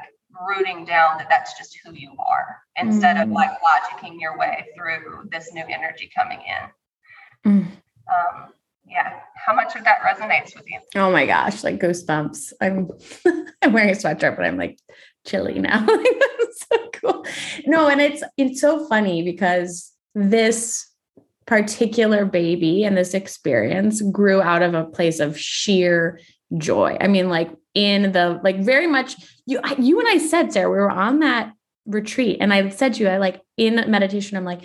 [0.48, 3.24] rooting down that that's just who you are instead mm.
[3.24, 6.40] of like logicking your way through this new energy coming
[7.46, 7.52] in.
[7.52, 7.66] Mm.
[8.08, 8.54] Um,
[8.90, 12.90] yeah how much of that resonates with you oh my gosh like goosebumps i'm
[13.62, 14.80] i'm wearing a sweatshirt but i'm like
[15.26, 15.86] chilly now
[16.52, 17.26] so cool
[17.66, 20.88] no and it's it's so funny because this
[21.46, 26.20] particular baby and this experience grew out of a place of sheer
[26.58, 30.70] joy i mean like in the like very much you you and i said sarah
[30.70, 31.54] we were on that
[31.86, 34.64] retreat and i said to you i like in meditation i'm like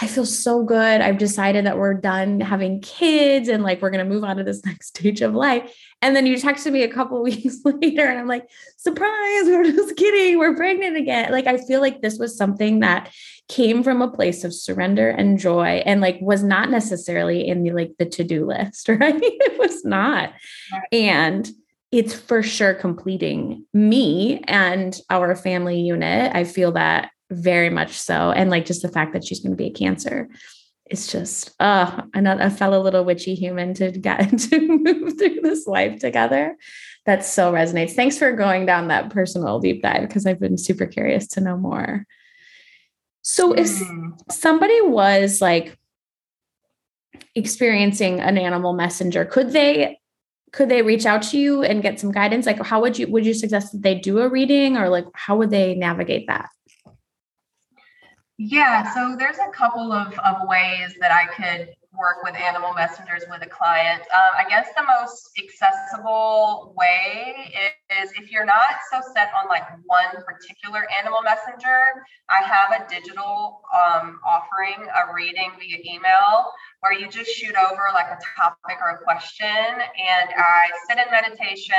[0.00, 1.00] I feel so good.
[1.00, 4.44] I've decided that we're done having kids and like we're going to move on to
[4.44, 5.76] this next stage of life.
[6.00, 9.96] And then you texted me a couple weeks later and I'm like, surprise, we're just
[9.96, 10.38] kidding.
[10.38, 11.32] We're pregnant again.
[11.32, 13.12] Like, I feel like this was something that
[13.48, 17.72] came from a place of surrender and joy and like was not necessarily in the
[17.72, 19.18] like the to-do list, right?
[19.20, 20.32] it was not.
[20.92, 21.50] And
[21.90, 26.34] it's for sure completing me and our family unit.
[26.34, 28.30] I feel that very much so.
[28.30, 30.28] And like just the fact that she's going to be a cancer.
[30.86, 35.66] It's just uh another a fellow little witchy human to get to move through this
[35.66, 36.56] life together.
[37.04, 37.92] That so resonates.
[37.92, 41.56] Thanks for going down that personal deep dive because I've been super curious to know
[41.56, 42.06] more.
[43.22, 44.18] So if mm.
[44.30, 45.78] somebody was like
[47.34, 49.98] experiencing an animal messenger, could they
[50.52, 52.46] could they reach out to you and get some guidance?
[52.46, 55.36] Like how would you would you suggest that they do a reading or like how
[55.36, 56.48] would they navigate that?
[58.38, 63.24] Yeah, so there's a couple of, of ways that I could work with animal messengers
[63.28, 64.00] with a client.
[64.00, 65.67] Um, I guess the most accessible
[66.76, 67.52] way
[68.02, 72.88] is if you're not so set on like one particular animal messenger, I have a
[72.88, 78.78] digital um, offering, a reading via email where you just shoot over like a topic
[78.80, 81.74] or a question and I sit in meditation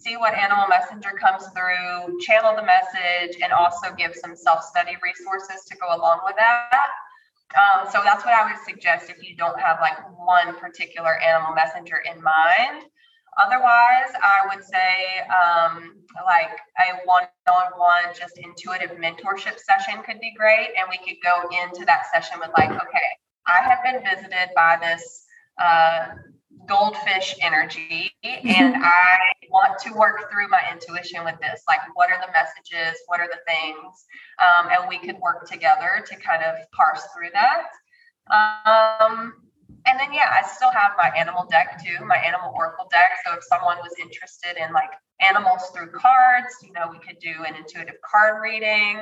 [0.00, 4.96] see what animal messenger comes through, channel the message, and also give some self study
[5.02, 6.86] resources to go along with that.
[7.56, 11.54] Um, so that's what I would suggest if you don't have like one particular animal
[11.54, 12.84] messenger in mind.
[13.38, 15.94] Otherwise, I would say um,
[16.26, 20.70] like a one on one, just intuitive mentorship session could be great.
[20.76, 23.08] And we could go into that session with, like, okay,
[23.46, 25.24] I have been visited by this
[25.62, 26.08] uh,
[26.66, 29.18] goldfish energy and I
[29.50, 31.62] want to work through my intuition with this.
[31.66, 33.00] Like, what are the messages?
[33.06, 34.04] What are the things?
[34.42, 37.68] Um, and we could work together to kind of parse through that.
[38.30, 39.34] Um,
[39.88, 43.10] and then, yeah, I still have my animal deck too, my animal oracle deck.
[43.26, 47.44] So if someone was interested in like animals through cards, you know, we could do
[47.44, 49.00] an intuitive card reading.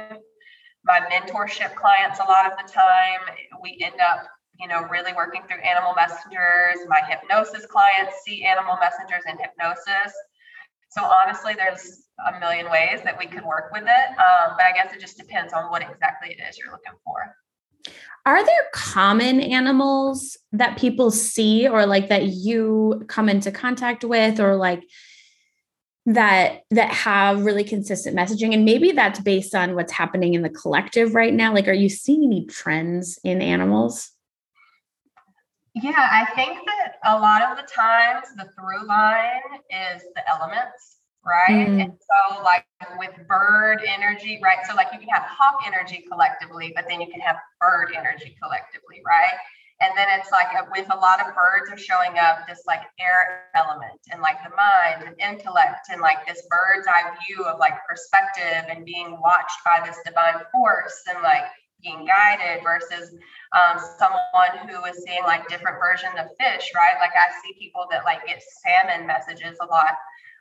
[0.85, 3.21] My mentorship clients, a lot of the time,
[3.61, 4.27] we end up
[4.61, 6.81] you know, really working through animal messengers.
[6.89, 10.13] My hypnosis clients see animal messengers in hypnosis.
[10.91, 14.09] So honestly, there's a million ways that we could work with it.
[14.17, 17.35] Um, but I guess it just depends on what exactly it is you're looking for.
[18.25, 24.41] Are there common animals that people see or like that you come into contact with
[24.41, 24.83] or like
[26.07, 28.53] that that have really consistent messaging?
[28.53, 31.55] And maybe that's based on what's happening in the collective right now.
[31.55, 34.11] Like are you seeing any trends in animals?
[35.77, 40.96] Yeah, I think that a lot of the times the through line is the elements,
[41.27, 41.69] right?
[41.69, 41.83] Mm.
[41.83, 42.65] And so, like
[42.99, 44.59] with bird energy, right?
[44.69, 48.37] So, like you can have hawk energy collectively, but then you can have bird energy
[48.41, 49.35] collectively, right?
[49.81, 52.81] And then it's like a, with a lot of birds are showing up this like
[52.99, 57.59] air element and like the mind and intellect and like this bird's eye view of
[57.59, 61.45] like perspective and being watched by this divine force and like
[61.83, 63.15] being guided versus
[63.53, 66.97] um, someone who is seeing like different versions of fish, right?
[66.99, 69.93] Like I see people that like get salmon messages a lot.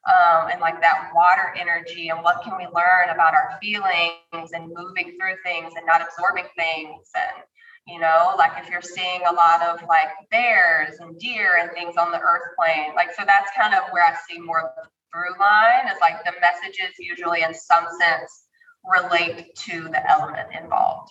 [0.06, 4.72] Um, and like that water energy and what can we learn about our feelings and
[4.72, 7.44] moving through things and not absorbing things and
[7.88, 11.98] you know like if you're seeing a lot of like bears and deer and things
[11.98, 14.74] on the earth plane like so that's kind of where i see more
[15.12, 18.46] through line is like the messages usually in some sense
[18.84, 21.10] relate to the element involved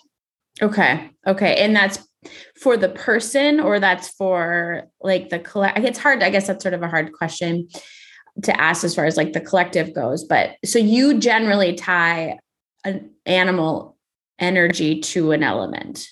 [0.61, 1.09] Okay.
[1.27, 1.57] Okay.
[1.57, 1.99] And that's
[2.59, 6.73] for the person or that's for like the collect it's hard i guess that's sort
[6.73, 7.69] of a hard question
[8.43, 12.37] to ask as far as like the collective goes but so you generally tie
[12.83, 13.97] an animal
[14.39, 16.07] energy to an element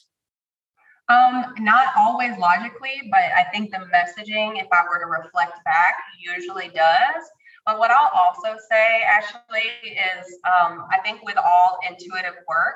[1.09, 5.95] um not always logically but i think the messaging if i were to reflect back
[6.19, 7.23] usually does
[7.65, 12.75] but what i'll also say actually is um, i think with all intuitive work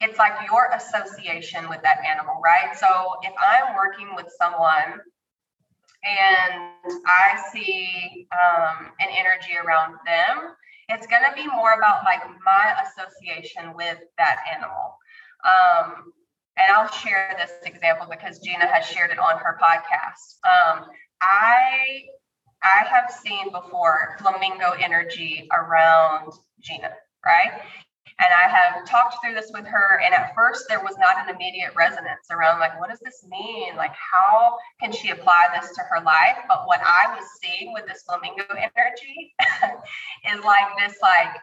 [0.00, 2.76] it's like your association with that animal, right?
[2.76, 5.00] So if I'm working with someone
[6.04, 10.54] and I see um, an energy around them,
[10.88, 14.98] it's going to be more about like my association with that animal.
[15.44, 16.12] Um,
[16.56, 20.38] and I'll share this example because Gina has shared it on her podcast.
[20.44, 20.86] Um,
[21.20, 22.04] I
[22.62, 26.92] I have seen before flamingo energy around Gina,
[27.24, 27.60] right?
[28.20, 30.00] And I have talked through this with her.
[30.04, 33.76] And at first, there was not an immediate resonance around, like, what does this mean?
[33.76, 36.38] Like, how can she apply this to her life?
[36.48, 39.34] But what I was seeing with this flamingo energy
[40.32, 41.36] is like this, like,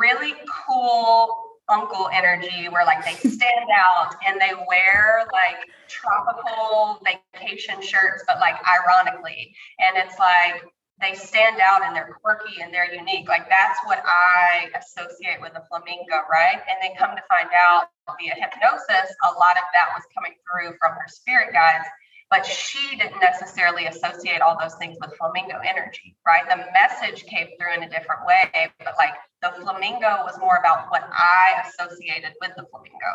[0.00, 0.34] really
[0.66, 5.56] cool uncle energy where like they stand out and they wear like
[5.88, 9.54] tropical vacation shirts, but like ironically.
[9.78, 10.62] And it's like
[11.02, 13.28] they stand out and they're quirky and they're unique.
[13.28, 16.62] Like that's what I associate with a flamingo, right?
[16.62, 20.78] And then come to find out via hypnosis, a lot of that was coming through
[20.78, 21.84] from her spirit guides,
[22.30, 26.46] but she didn't necessarily associate all those things with flamingo energy, right?
[26.48, 30.86] The message came through in a different way, but like the flamingo was more about
[30.88, 33.10] what I associated with the flamingo.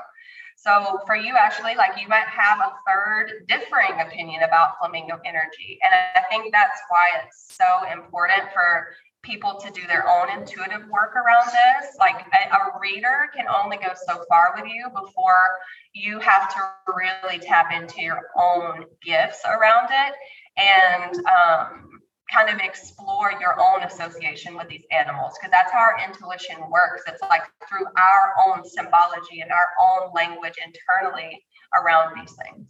[0.58, 5.78] So for you, Ashley, like you might have a third differing opinion about flamingo energy.
[5.84, 8.88] And I think that's why it's so important for
[9.22, 11.96] people to do their own intuitive work around this.
[12.00, 15.46] Like a, a, reader can only go so far with you before
[15.94, 20.14] you have to really tap into your own gifts around it.
[20.58, 22.02] And um,
[22.34, 27.04] kind of explore your own association with these animals because that's how our intuition works.
[27.08, 31.44] It's like through our own symbology and our own language internally
[31.82, 32.68] around these things.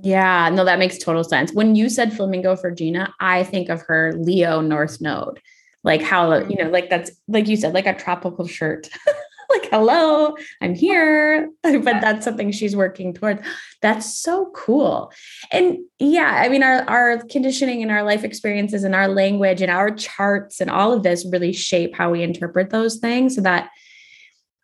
[0.00, 1.52] Yeah, no, that makes total sense.
[1.52, 5.40] When you said flamingo for Gina, I think of her Leo North Node,
[5.84, 8.88] like how, you know, like that's like you said, like a tropical shirt.
[9.52, 11.50] like, hello, I'm here.
[11.62, 13.42] but that's something she's working towards.
[13.80, 15.12] That's so cool.
[15.50, 19.70] And yeah, I mean, our, our conditioning and our life experiences and our language and
[19.70, 23.70] our charts and all of this really shape how we interpret those things so that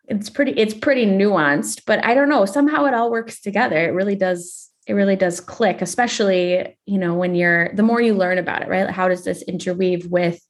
[0.07, 3.77] it's pretty, it's pretty nuanced, but I don't know, somehow it all works together.
[3.77, 8.15] It really does it really does click especially you know when you're the more you
[8.15, 10.41] learn about it right how does this interweave with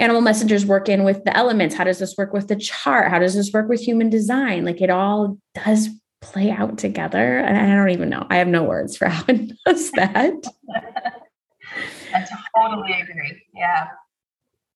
[0.00, 1.74] animal messengers work in with the elements?
[1.74, 3.10] How does this work with the chart?
[3.10, 4.64] How does this work with human design?
[4.64, 5.88] Like it all does
[6.20, 7.38] play out together.
[7.38, 8.26] And I don't even know.
[8.30, 10.34] I have no words for how it does that.
[12.14, 12.26] I
[12.56, 13.42] totally agree.
[13.54, 13.88] Yeah.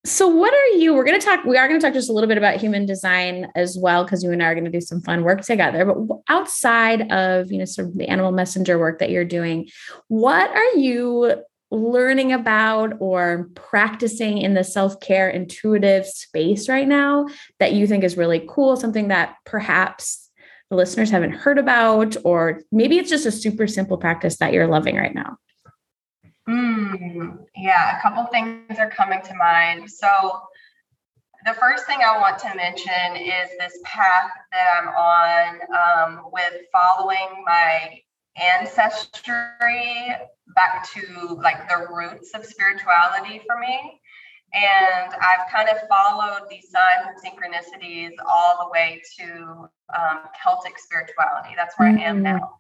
[0.07, 0.95] So, what are you?
[0.95, 2.85] We're going to talk, we are going to talk just a little bit about human
[2.85, 5.87] design as well, because you and I are going to do some fun work together.
[5.87, 9.69] But outside of, you know, sort of the animal messenger work that you're doing,
[10.09, 11.43] what are you
[11.75, 17.27] learning about or practicing in the self care intuitive space right now
[17.59, 18.77] that you think is really cool?
[18.77, 20.31] Something that perhaps
[20.71, 24.69] the listeners haven't heard about, or maybe it's just a super simple practice that you're
[24.69, 25.37] loving right now?
[26.49, 29.91] Mm, yeah, a couple things are coming to mind.
[29.91, 30.09] So,
[31.47, 35.61] the first thing I want to mention is this path that I'm on
[36.17, 38.01] um, with following my
[38.37, 40.15] ancestry
[40.55, 44.01] back to like the roots of spirituality for me.
[44.53, 49.69] And I've kind of followed these signs and synchronicities all the way to
[49.99, 51.55] um, Celtic spirituality.
[51.57, 51.99] That's where mm-hmm.
[51.99, 52.39] I am mm-hmm.
[52.39, 52.55] now.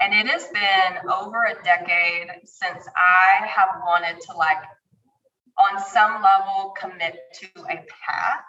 [0.00, 4.62] And it has been over a decade since I have wanted to, like,
[5.58, 8.44] on some level, commit to a path.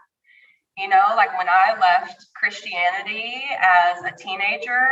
[0.77, 4.88] You know, like when I left Christianity as a teenager,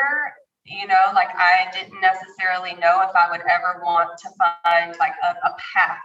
[0.66, 5.14] you know like i didn't necessarily know if i would ever want to find like
[5.24, 6.00] a, a path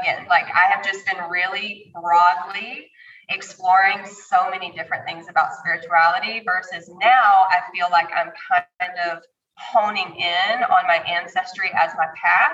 [0.00, 0.26] again.
[0.28, 2.90] Like i have just been really broadly
[3.28, 9.22] exploring so many different things about spirituality versus now i feel like i'm kind of
[9.56, 12.52] honing in on my ancestry as my path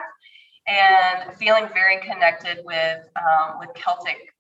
[0.67, 4.35] and feeling very connected with um, with celtic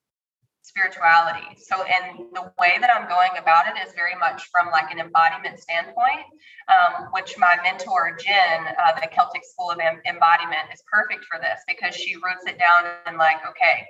[0.67, 1.57] spirituality.
[1.57, 4.99] So, and the way that I'm going about it is very much from like an
[4.99, 6.27] embodiment standpoint,
[6.69, 11.61] um, which my mentor Jen, uh, the Celtic School of Embodiment, is perfect for this
[11.69, 13.87] because she roots it down and like, okay,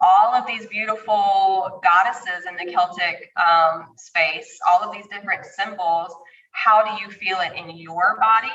[0.00, 6.12] all of these beautiful goddesses in the Celtic um, space, all of these different symbols.
[6.52, 8.52] How do you feel it in your body?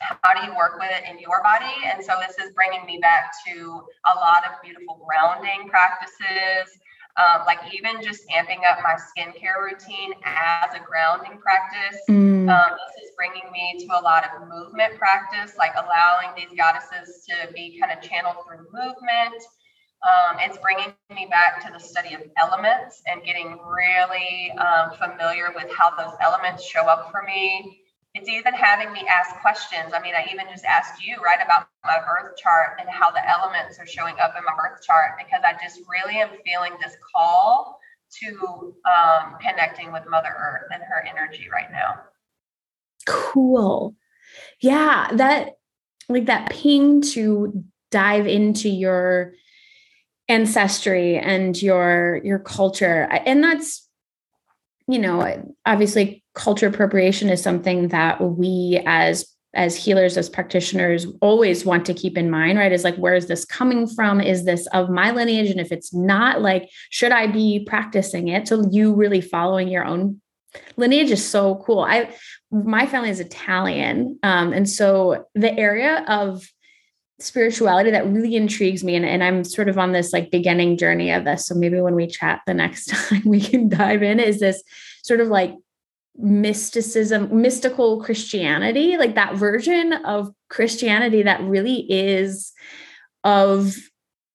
[0.00, 1.72] How do you work with it in your body?
[1.84, 6.78] And so this is bringing me back to a lot of beautiful grounding practices,
[7.16, 12.00] um, like even just amping up my skincare routine as a grounding practice.
[12.10, 12.48] Mm.
[12.52, 17.24] Um, this is bringing me to a lot of movement practice, like allowing these goddesses
[17.28, 19.42] to be kind of channeled through movement.
[20.04, 25.52] Um, it's bringing me back to the study of elements and getting really um, familiar
[25.54, 27.80] with how those elements show up for me
[28.16, 29.92] it's even having me ask questions.
[29.94, 33.28] I mean, I even just asked you, right, about my birth chart and how the
[33.28, 36.96] elements are showing up in my birth chart because I just really am feeling this
[37.14, 37.78] call
[38.22, 42.00] to um, connecting with Mother Earth and her energy right now.
[43.06, 43.94] cool.
[44.60, 45.56] Yeah, that
[46.08, 49.34] like that ping to dive into your
[50.28, 53.88] ancestry and your your culture and that's
[54.88, 61.64] you know obviously culture appropriation is something that we as as healers as practitioners always
[61.64, 62.72] want to keep in mind right?
[62.72, 64.20] Is like where is this coming from?
[64.20, 65.50] Is this of my lineage?
[65.50, 68.46] And if it's not like should i be practicing it?
[68.46, 70.20] So you really following your own
[70.76, 71.80] lineage is so cool.
[71.80, 72.14] I
[72.50, 76.46] my family is italian um, and so the area of
[77.18, 81.10] spirituality that really intrigues me and, and i'm sort of on this like beginning journey
[81.10, 81.46] of this.
[81.46, 84.62] So maybe when we chat the next time we can dive in is this
[85.02, 85.54] sort of like
[86.18, 92.52] mysticism mystical christianity like that version of christianity that really is
[93.24, 93.76] of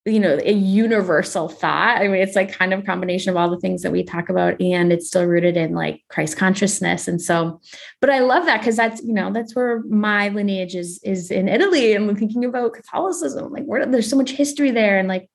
[0.06, 1.98] you know a universal thought.
[1.98, 4.60] I mean it's like kind of combination of all the things that we talk about
[4.60, 7.08] and it's still rooted in like christ consciousness.
[7.08, 7.62] And so
[8.00, 11.48] but i love that because that's you know that's where my lineage is is in
[11.48, 15.30] italy and thinking about catholicism like where there's so much history there and like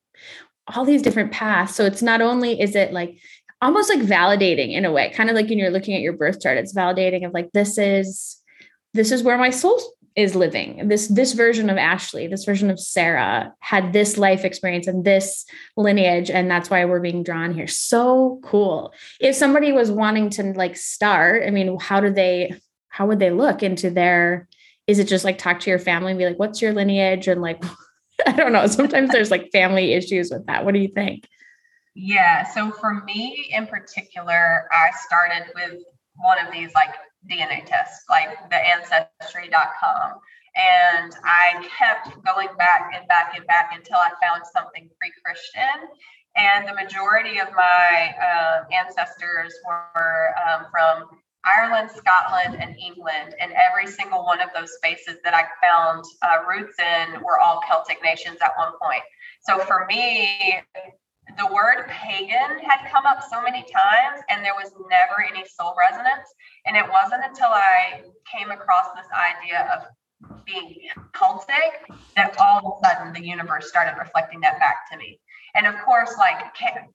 [0.74, 1.74] all these different paths.
[1.74, 3.18] So it's not only is it like
[3.63, 6.41] almost like validating in a way kind of like when you're looking at your birth
[6.41, 8.43] chart it's validating of like this is
[8.97, 9.81] this is where my soul
[10.17, 10.89] is living.
[10.89, 15.45] This this version of ashley this version of sarah had this life experience and this
[15.77, 17.67] lineage and that's why we're being drawn here.
[17.67, 18.93] So cool.
[19.21, 22.55] If somebody was wanting to like start i mean how do they
[22.89, 24.49] how would they look into their
[24.87, 27.29] is it just like talk to your family and be like what's your lineage?
[27.29, 27.63] and like
[28.27, 28.67] i don't know.
[28.67, 30.65] Sometimes there's like family issues with that.
[30.65, 31.29] What do you think
[31.99, 35.82] yeah so for me in particular i started with
[36.18, 36.94] one of these like
[37.28, 40.12] DNA tests, like the ancestry.com.
[40.57, 45.88] And I kept going back and back and back until I found something pre Christian.
[46.36, 51.09] And the majority of my uh, ancestors were um, from
[51.44, 53.34] Ireland, Scotland, and England.
[53.40, 57.61] And every single one of those spaces that I found uh, roots in were all
[57.68, 59.03] Celtic nations at one point.
[59.42, 60.61] So for me,
[61.39, 65.74] the word pagan had come up so many times and there was never any soul
[65.79, 66.29] resonance.
[66.66, 68.03] And it wasn't until I
[68.33, 70.77] came across this idea of being
[71.12, 75.20] Celtic that all of a sudden the universe started reflecting that back to me.
[75.55, 76.55] And of course, like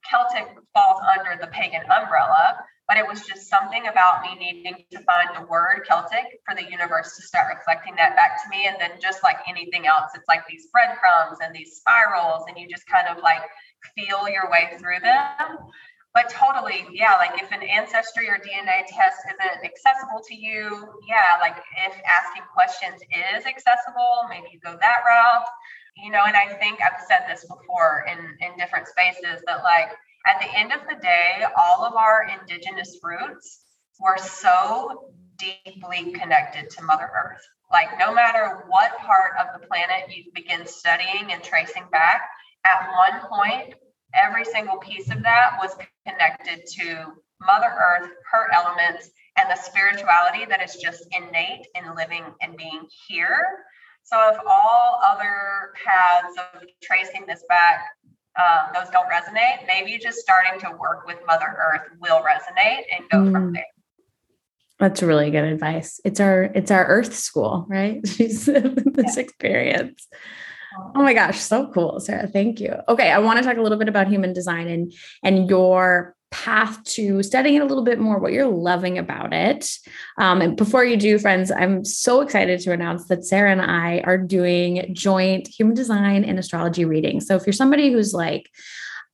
[0.09, 2.57] Celtic falls under the pagan umbrella,
[2.91, 6.69] but it was just something about me needing to find the word Celtic for the
[6.69, 8.67] universe to start reflecting that back to me.
[8.67, 12.67] And then, just like anything else, it's like these breadcrumbs and these spirals, and you
[12.67, 13.47] just kind of like
[13.95, 15.71] feel your way through them.
[16.13, 21.39] But totally, yeah, like if an ancestry or DNA test isn't accessible to you, yeah,
[21.39, 21.55] like
[21.87, 25.47] if asking questions is accessible, maybe you go that route.
[25.95, 29.95] You know, and I think I've said this before in in different spaces that like
[30.25, 33.61] at the end of the day, all of our indigenous roots
[33.99, 37.41] were so deeply connected to Mother Earth.
[37.71, 42.21] Like, no matter what part of the planet you begin studying and tracing back,
[42.65, 43.73] at one point,
[44.13, 50.45] every single piece of that was connected to Mother Earth, her elements, and the spirituality
[50.45, 53.47] that is just innate in living and being here.
[54.03, 57.85] So, if all other paths of tracing this back,
[58.39, 63.09] um, those don't resonate, maybe just starting to work with Mother Earth will resonate and
[63.09, 63.31] go mm.
[63.31, 63.65] from there.
[64.79, 65.99] That's really good advice.
[66.03, 68.05] It's our it's our Earth school, right?
[68.07, 69.21] She's this yeah.
[69.21, 70.07] experience.
[70.95, 72.27] Oh my gosh, so cool, Sarah.
[72.27, 72.75] Thank you.
[72.87, 76.81] Okay, I want to talk a little bit about human design and and your path
[76.85, 79.69] to studying it a little bit more, what you're loving about it.
[80.17, 83.99] Um, and before you do, friends, I'm so excited to announce that Sarah and I
[84.05, 87.27] are doing joint human design and astrology readings.
[87.27, 88.49] So if you're somebody who's like,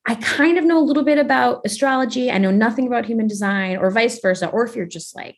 [0.06, 3.78] I kind of know a little bit about astrology, I know nothing about human design,
[3.78, 5.38] or vice versa, or if you're just like,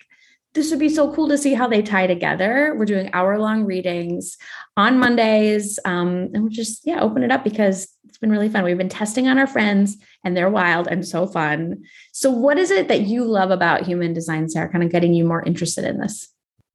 [0.53, 2.75] this would be so cool to see how they tie together.
[2.77, 4.37] We're doing hour long readings
[4.75, 5.77] on Mondays.
[5.85, 8.63] Um, and we'll just, yeah, open it up because it's been really fun.
[8.63, 11.83] We've been testing on our friends and they're wild and so fun.
[12.13, 15.23] So, what is it that you love about human design, Sarah, kind of getting you
[15.23, 16.27] more interested in this?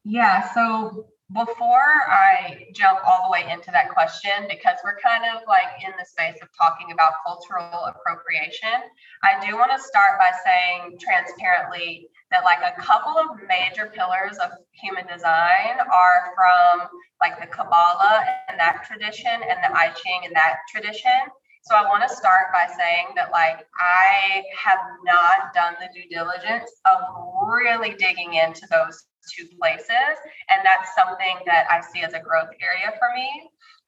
[0.04, 0.52] Yeah.
[0.54, 5.82] So, before I jump all the way into that question, because we're kind of like
[5.84, 8.88] in the space of talking about cultural appropriation,
[9.22, 14.36] I do want to start by saying transparently that like a couple of major pillars
[14.42, 16.88] of human design are from
[17.20, 21.30] like the Kabbalah and that tradition and the I Ching and that tradition.
[21.62, 26.08] So I want to start by saying that like I have not done the due
[26.10, 27.06] diligence of
[27.46, 30.18] really digging into those two places.
[30.50, 33.30] And that's something that I see as a growth area for me.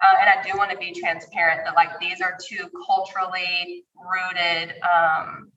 [0.00, 4.74] Uh, and I do want to be transparent that like these are two culturally rooted
[4.86, 5.50] um,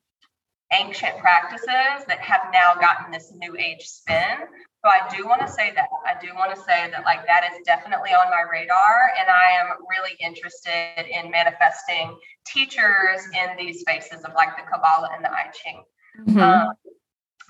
[0.73, 4.37] ancient practices that have now gotten this new age spin.
[4.83, 5.89] So I do want to say that.
[6.05, 9.59] I do want to say that like that is definitely on my radar and I
[9.59, 12.17] am really interested in manifesting
[12.47, 15.83] teachers in these spaces of like the Kabbalah and the I Ching.
[16.21, 16.39] Mm-hmm.
[16.39, 16.73] Um,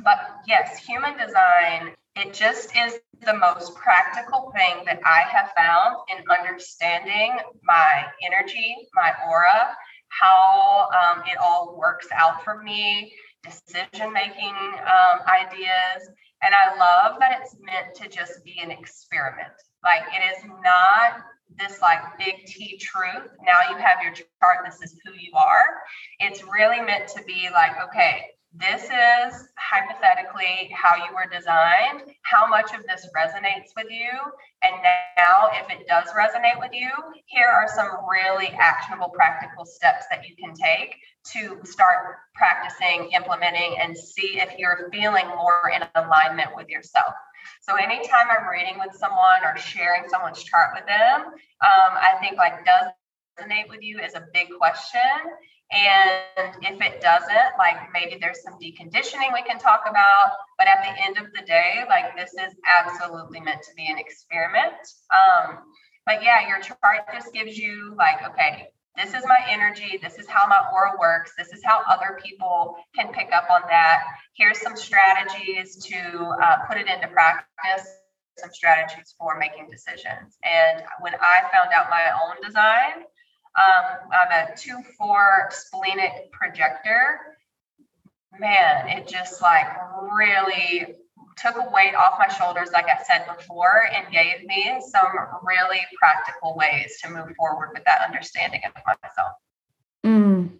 [0.04, 5.98] but yes, human design, it just is the most practical thing that I have found
[6.10, 9.76] in understanding my energy, my aura,
[10.10, 16.10] how um, it all works out for me, decision making um, ideas.
[16.42, 19.54] And I love that it's meant to just be an experiment.
[19.84, 21.22] Like it is not
[21.58, 23.30] this like big T truth.
[23.46, 25.66] Now you have your chart, this is who you are.
[26.20, 32.48] It's really meant to be like, okay, this is hypothetically how you were designed, how
[32.48, 34.10] much of this resonates with you.
[34.64, 34.76] And
[35.18, 36.90] now, if it does resonate with you,
[37.28, 40.96] here are some really actionable, practical steps that you can take
[41.34, 47.14] to start practicing, implementing, and see if you're feeling more in alignment with yourself.
[47.62, 51.32] So, anytime I'm reading with someone or sharing someone's chart with them, um,
[51.62, 52.88] I think like, does
[53.40, 55.02] resonate with you is a big question
[55.72, 60.32] and if it doesn't, like maybe there's some deconditioning we can talk about.
[60.58, 63.98] But at the end of the day, like this is absolutely meant to be an
[64.00, 64.74] experiment.
[65.14, 65.60] Um,
[66.06, 70.00] but yeah, your chart just gives you like, okay, this is my energy.
[70.02, 71.34] This is how my aura works.
[71.38, 74.04] This is how other people can pick up on that.
[74.36, 77.88] Here's some strategies to uh, put it into practice,
[78.38, 80.38] some strategies for making decisions.
[80.44, 83.06] And when I found out my own design,
[83.58, 87.20] um, I'm a 2-4 splenic projector.
[88.40, 89.68] Man, it just like
[90.12, 90.96] really
[91.38, 95.08] took a weight off my shoulders, like I said before, and gave me some
[95.44, 98.74] really practical ways to move forward with that understanding of
[99.04, 99.32] myself.
[100.06, 100.60] Mm.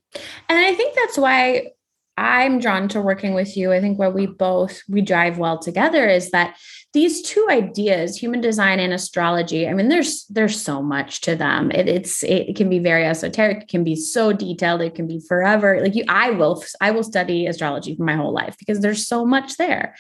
[0.50, 1.72] And I think that's why
[2.18, 3.72] I'm drawn to working with you.
[3.72, 6.58] I think where we both we drive well together is that
[6.94, 11.70] these two ideas, human design and astrology, I mean, there's there's so much to them.
[11.72, 15.20] It, it's it can be very esoteric, it can be so detailed, it can be
[15.20, 15.82] forever.
[15.82, 19.24] Like you, I will I will study astrology for my whole life because there's so
[19.24, 19.96] much there.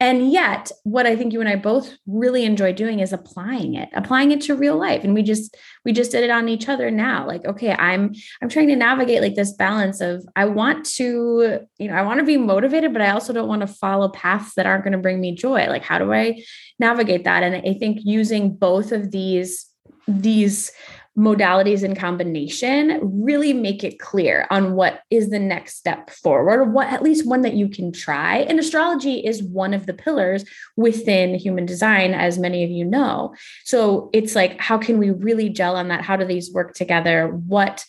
[0.00, 3.88] And yet, what I think you and I both really enjoy doing is applying it,
[3.94, 5.02] applying it to real life.
[5.02, 7.26] And we just we just did it on each other now.
[7.26, 11.88] Like, okay, I'm I'm trying to navigate like this balance of I want to, you
[11.88, 14.66] know, I want to be motivated, but I also don't want to follow paths that
[14.66, 15.66] aren't going to bring me joy.
[15.66, 16.44] Like, how do I
[16.78, 17.42] navigate that?
[17.42, 19.66] And I think using both of these
[20.06, 20.70] these
[21.18, 26.64] modalities in combination really make it clear on what is the next step forward or
[26.64, 28.38] what at least one that you can try.
[28.38, 30.44] And astrology is one of the pillars
[30.76, 33.34] within human design as many of you know.
[33.64, 36.04] So it's like how can we really gel on that?
[36.04, 37.28] How do these work together?
[37.28, 37.84] What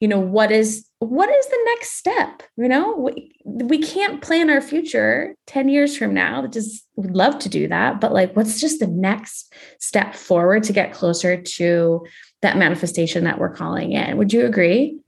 [0.00, 2.42] you know what is what is the next step?
[2.56, 6.46] You know we, we can't plan our future 10 years from now.
[6.46, 8.00] Just would love to do that.
[8.00, 12.06] But like what's just the next step forward to get closer to
[12.42, 14.16] that manifestation that we're calling in.
[14.16, 15.00] Would you agree?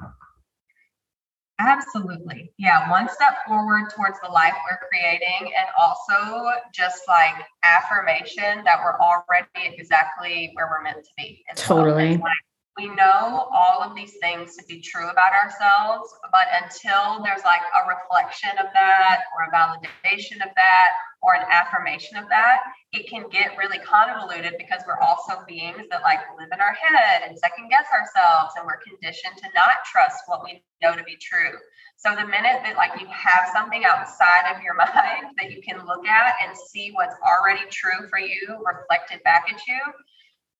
[1.59, 2.53] Absolutely.
[2.59, 2.91] Yeah.
[2.91, 8.99] One step forward towards the life we're creating, and also just like affirmation that we're
[8.99, 11.45] already exactly where we're meant to be.
[11.55, 12.16] Totally.
[12.16, 12.33] Well
[12.78, 17.60] we know all of these things to be true about ourselves, but until there's like
[17.60, 20.88] a reflection of that or a validation of that
[21.20, 22.62] or an affirmation of that,
[22.92, 27.22] it can get really convoluted because we're also beings that like live in our head
[27.28, 31.16] and second guess ourselves and we're conditioned to not trust what we know to be
[31.20, 31.58] true.
[31.96, 35.86] So the minute that like you have something outside of your mind that you can
[35.86, 39.78] look at and see what's already true for you reflected back at you,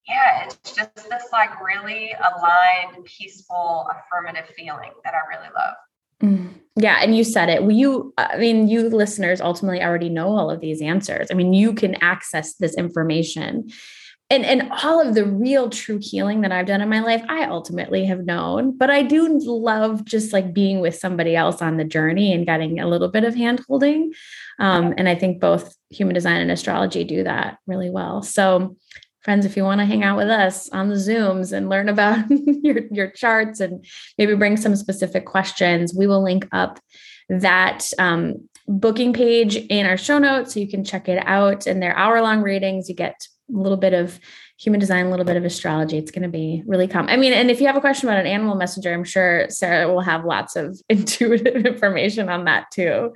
[0.09, 5.74] yeah, it's just this like really aligned, peaceful, affirmative feeling that I really love.
[6.22, 7.62] Mm, yeah, and you said it.
[7.70, 11.28] You, I mean, you listeners ultimately already know all of these answers.
[11.30, 13.70] I mean, you can access this information.
[14.30, 17.44] And, and all of the real true healing that I've done in my life, I
[17.44, 18.78] ultimately have known.
[18.78, 22.80] But I do love just like being with somebody else on the journey and getting
[22.80, 24.14] a little bit of hand holding.
[24.59, 28.22] Um, and I think both human design and astrology do that really well.
[28.22, 28.76] So
[29.23, 32.25] friends, if you want to hang out with us on the Zooms and learn about
[32.31, 33.85] your, your charts and
[34.18, 36.81] maybe bring some specific questions, we will link up
[37.29, 41.66] that um, booking page in our show notes so you can check it out.
[41.66, 42.89] And they're hour long readings.
[42.89, 44.18] You get a little bit of
[44.59, 45.99] human design, a little bit of astrology.
[45.99, 47.09] It's going to be really calm.
[47.09, 49.93] I mean, and if you have a question about an animal messenger, I'm sure Sarah
[49.93, 53.14] will have lots of intuitive information on that too.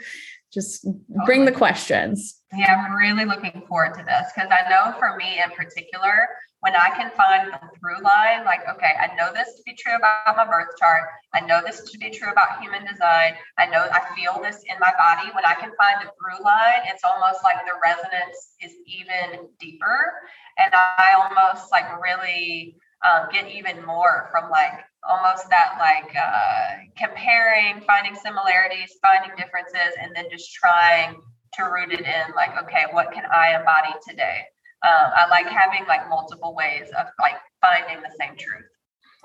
[0.52, 0.86] Just
[1.26, 2.40] bring the questions.
[2.56, 6.28] Yeah, I'm really looking forward to this because I know for me in particular,
[6.60, 9.94] when I can find the through line, like, okay, I know this to be true
[9.94, 11.02] about my birth chart.
[11.34, 13.34] I know this to be true about human design.
[13.58, 15.30] I know I feel this in my body.
[15.34, 20.14] When I can find the through line, it's almost like the resonance is even deeper.
[20.58, 26.82] And I almost like really um, get even more from like almost that like uh,
[26.96, 31.16] comparing, finding similarities, finding differences, and then just trying
[31.54, 34.42] to root it in like, okay, what can I embody today?
[34.86, 38.66] um, I like having like multiple ways of like finding the same truth.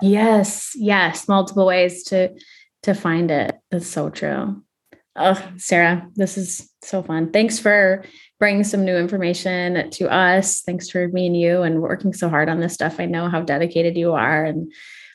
[0.00, 2.34] Yes, yes, multiple ways to
[2.82, 3.56] to find it.
[3.70, 4.64] That's so true.
[5.14, 7.32] Oh, Sarah, this is so fun.
[7.32, 8.02] Thanks for
[8.40, 10.62] bringing some new information to us.
[10.62, 12.98] Thanks for me and you and working so hard on this stuff.
[12.98, 14.72] I know how dedicated you are and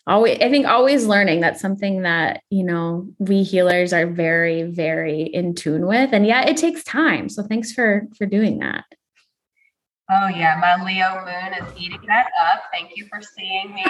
[0.07, 5.23] always I think always learning that's something that, you know, we healers are very very
[5.23, 7.29] in tune with and yeah, it takes time.
[7.29, 8.85] So thanks for for doing that.
[10.09, 12.63] Oh yeah, my Leo moon is eating that up.
[12.71, 13.83] Thank you for seeing me,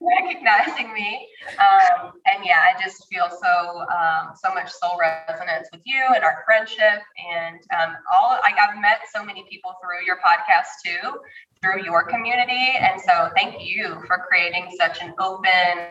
[0.00, 1.28] recognizing me.
[1.58, 6.24] Um, and yeah, I just feel so um, so much soul resonance with you and
[6.24, 8.40] our friendship, and um, all.
[8.42, 11.18] I've met so many people through your podcast too,
[11.62, 15.86] through your community, and so thank you for creating such an open,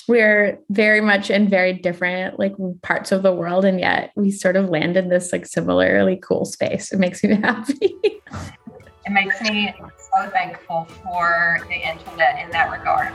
[0.08, 4.56] we're very much in very different like parts of the world and yet we sort
[4.56, 9.72] of land in this like similarly cool space it makes me happy it makes me
[10.14, 13.12] so thankful for the internet in that regard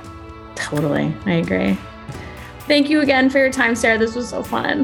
[0.56, 1.76] totally i agree
[2.68, 4.82] thank you again for your time sarah this was so fun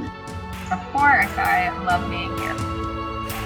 [0.71, 2.55] of course i love being here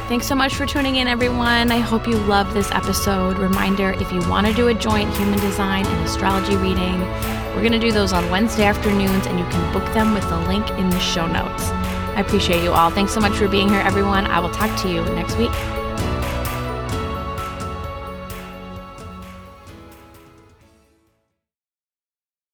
[0.09, 1.71] Thanks so much for tuning in, everyone.
[1.71, 3.37] I hope you loved this episode.
[3.37, 6.99] Reminder if you want to do a joint human design and astrology reading,
[7.55, 10.37] we're going to do those on Wednesday afternoons, and you can book them with the
[10.41, 11.69] link in the show notes.
[11.69, 12.91] I appreciate you all.
[12.91, 14.25] Thanks so much for being here, everyone.
[14.25, 15.51] I will talk to you next week.